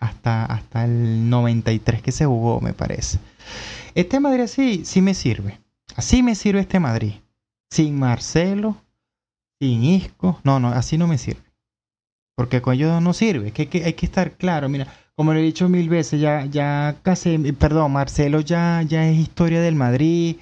hasta, 0.00 0.44
hasta 0.44 0.84
el 0.84 1.28
93 1.28 2.02
que 2.02 2.12
se 2.12 2.26
jugó, 2.26 2.60
me 2.60 2.72
parece. 2.72 3.18
Este 3.94 4.20
Madrid 4.20 4.46
sí, 4.46 4.82
sí 4.84 5.02
me 5.02 5.14
sirve. 5.14 5.58
Así 5.96 6.22
me 6.22 6.34
sirve 6.34 6.60
este 6.60 6.80
Madrid. 6.80 7.14
Sin 7.70 7.98
Marcelo, 7.98 8.76
sin 9.60 9.82
Isco. 9.84 10.40
No, 10.44 10.60
no, 10.60 10.68
así 10.68 10.96
no 10.96 11.06
me 11.06 11.18
sirve. 11.18 11.42
Porque 12.36 12.62
con 12.62 12.74
ellos 12.74 13.02
no 13.02 13.12
sirve. 13.12 13.52
Que, 13.52 13.68
que 13.68 13.84
hay 13.84 13.94
que 13.94 14.06
estar 14.06 14.32
claro. 14.32 14.68
Mira, 14.68 14.86
como 15.16 15.32
lo 15.32 15.40
he 15.40 15.42
dicho 15.42 15.68
mil 15.68 15.88
veces, 15.88 16.20
ya, 16.20 16.44
ya 16.44 16.96
casi, 17.02 17.36
perdón, 17.52 17.92
Marcelo 17.92 18.40
ya, 18.40 18.82
ya 18.82 19.08
es 19.08 19.18
historia 19.18 19.60
del 19.60 19.74
Madrid. 19.74 20.36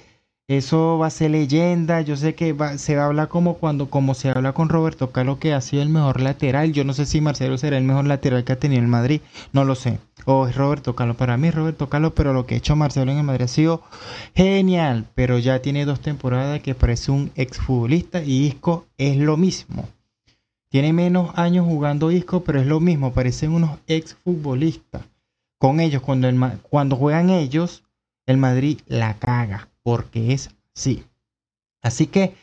Eso 0.49 0.97
va 0.97 1.07
a 1.07 1.09
ser 1.09 1.31
leyenda. 1.31 1.99
Yo 1.99 2.15
sé 2.15 2.33
que 2.33 2.55
se 2.77 2.95
va 2.95 3.03
a 3.03 3.05
hablar 3.07 3.27
como 3.27 3.55
cuando 3.55 3.89
como 3.89 4.13
se 4.13 4.29
habla 4.29 4.53
con 4.53 4.69
Roberto 4.69 5.11
Carlos 5.11 5.39
que 5.39 5.53
ha 5.53 5.59
sido 5.59 5.83
el 5.83 5.89
mejor 5.89 6.21
lateral. 6.21 6.71
Yo 6.71 6.85
no 6.85 6.93
sé 6.93 7.05
si 7.05 7.19
Marcelo 7.19 7.57
será 7.57 7.77
el 7.77 7.83
mejor 7.83 8.05
lateral 8.05 8.45
que 8.45 8.53
ha 8.53 8.59
tenido 8.59 8.81
el 8.81 8.87
Madrid. 8.87 9.19
No 9.51 9.65
lo 9.65 9.75
sé. 9.75 9.99
O 10.23 10.47
es 10.47 10.55
Roberto 10.55 10.95
Carlos. 10.95 11.17
Para 11.17 11.35
mí 11.35 11.51
Roberto 11.51 11.89
Carlos, 11.89 12.13
pero 12.15 12.31
lo 12.31 12.45
que 12.45 12.55
ha 12.55 12.59
hecho 12.59 12.77
Marcelo 12.77 13.11
en 13.11 13.17
el 13.17 13.25
Madrid 13.25 13.43
ha 13.43 13.47
sido 13.49 13.83
genial. 14.35 15.05
Pero 15.15 15.37
ya 15.37 15.61
tiene 15.61 15.83
dos 15.83 15.99
temporadas 15.99 16.61
que 16.61 16.75
parece 16.75 17.11
un 17.11 17.29
exfutbolista 17.35 18.23
y 18.23 18.45
Isco 18.47 18.85
es 18.97 19.17
lo 19.17 19.35
mismo. 19.35 19.89
Tiene 20.69 20.93
menos 20.93 21.37
años 21.37 21.65
jugando 21.65 22.09
Isco, 22.09 22.45
pero 22.45 22.61
es 22.61 22.67
lo 22.67 22.79
mismo. 22.79 23.11
Parecen 23.11 23.51
unos 23.51 23.79
exfutbolistas. 23.87 25.01
Con 25.59 25.81
ellos, 25.81 26.01
cuando, 26.01 26.29
cuando 26.69 26.95
juegan 26.95 27.31
ellos, 27.31 27.83
el 28.25 28.37
Madrid 28.37 28.79
la 28.87 29.15
caga 29.15 29.67
porque 29.87 30.33
es 30.33 30.49
así. 30.75 31.05
Así 31.81 32.07
que 32.07 32.33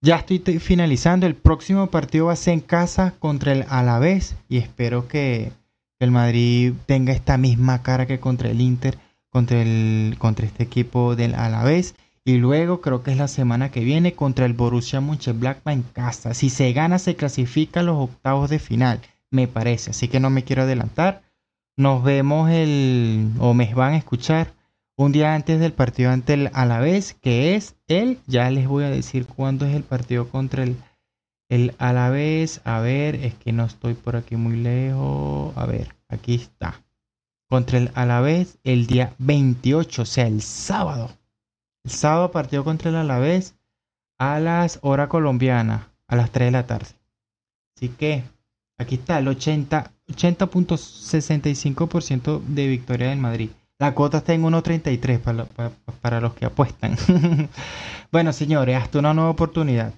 ya 0.00 0.16
estoy 0.16 0.38
finalizando. 0.58 1.26
El 1.26 1.34
próximo 1.34 1.88
partido 1.88 2.26
va 2.26 2.32
a 2.32 2.36
ser 2.36 2.54
en 2.54 2.60
casa 2.60 3.12
contra 3.18 3.52
el 3.52 3.66
Alavés 3.68 4.36
y 4.48 4.56
espero 4.56 5.06
que 5.06 5.52
el 5.98 6.10
Madrid 6.10 6.72
tenga 6.86 7.12
esta 7.12 7.36
misma 7.36 7.82
cara 7.82 8.06
que 8.06 8.20
contra 8.20 8.48
el 8.48 8.62
Inter, 8.62 8.98
contra, 9.28 9.60
el, 9.60 10.16
contra 10.18 10.46
este 10.46 10.62
equipo 10.62 11.14
del 11.14 11.34
Alavés. 11.34 11.94
Y 12.24 12.38
luego 12.38 12.80
creo 12.80 13.02
que 13.02 13.10
es 13.10 13.18
la 13.18 13.28
semana 13.28 13.70
que 13.70 13.80
viene 13.80 14.14
contra 14.14 14.46
el 14.46 14.54
Borussia 14.54 15.02
Mönchengladbach 15.02 15.66
en 15.66 15.82
casa. 15.82 16.32
Si 16.32 16.48
se 16.48 16.72
gana 16.72 16.98
se 16.98 17.16
clasifica 17.16 17.80
a 17.80 17.82
los 17.82 17.98
octavos 17.98 18.48
de 18.48 18.60
final, 18.60 19.02
me 19.30 19.46
parece. 19.46 19.90
Así 19.90 20.08
que 20.08 20.20
no 20.20 20.30
me 20.30 20.42
quiero 20.42 20.62
adelantar. 20.62 21.20
Nos 21.76 22.02
vemos 22.02 22.50
el 22.50 23.30
o 23.40 23.52
me 23.52 23.74
van 23.74 23.92
a 23.92 23.98
escuchar 23.98 24.56
un 24.98 25.12
día 25.12 25.34
antes 25.36 25.60
del 25.60 25.72
partido 25.72 26.10
ante 26.10 26.34
el 26.34 26.50
Alavés, 26.54 27.14
que 27.14 27.54
es 27.54 27.76
el, 27.86 28.18
ya 28.26 28.50
les 28.50 28.66
voy 28.66 28.82
a 28.82 28.90
decir 28.90 29.26
cuándo 29.26 29.64
es 29.64 29.76
el 29.76 29.84
partido 29.84 30.28
contra 30.28 30.64
el, 30.64 30.76
el 31.48 31.76
Alavés. 31.78 32.60
A 32.64 32.80
ver, 32.80 33.14
es 33.14 33.34
que 33.34 33.52
no 33.52 33.64
estoy 33.64 33.94
por 33.94 34.16
aquí 34.16 34.34
muy 34.34 34.56
lejos. 34.56 35.56
A 35.56 35.66
ver, 35.66 35.94
aquí 36.08 36.34
está. 36.34 36.82
Contra 37.48 37.78
el 37.78 37.92
Alavés 37.94 38.58
el 38.64 38.88
día 38.88 39.14
28, 39.18 40.02
o 40.02 40.04
sea, 40.04 40.26
el 40.26 40.42
sábado. 40.42 41.12
El 41.84 41.92
sábado 41.92 42.32
partido 42.32 42.64
contra 42.64 42.90
el 42.90 42.96
Alavés 42.96 43.54
a 44.18 44.40
las 44.40 44.80
horas 44.82 45.06
colombianas, 45.06 45.86
a 46.08 46.16
las 46.16 46.32
3 46.32 46.48
de 46.48 46.52
la 46.52 46.66
tarde. 46.66 46.88
Así 47.76 47.90
que 47.90 48.24
aquí 48.78 48.96
está 48.96 49.20
el 49.20 49.28
80, 49.28 49.92
80.65% 50.08 52.42
de 52.42 52.66
victoria 52.66 53.10
del 53.10 53.18
Madrid. 53.18 53.50
La 53.80 53.94
cuota 53.94 54.18
está 54.18 54.34
en 54.34 54.42
1.33 54.42 55.20
para, 55.20 55.44
para, 55.44 55.70
para 56.00 56.20
los 56.20 56.34
que 56.34 56.46
apuestan. 56.46 56.96
bueno, 58.12 58.32
señores, 58.32 58.76
hasta 58.76 58.98
una 58.98 59.14
nueva 59.14 59.30
oportunidad. 59.30 59.92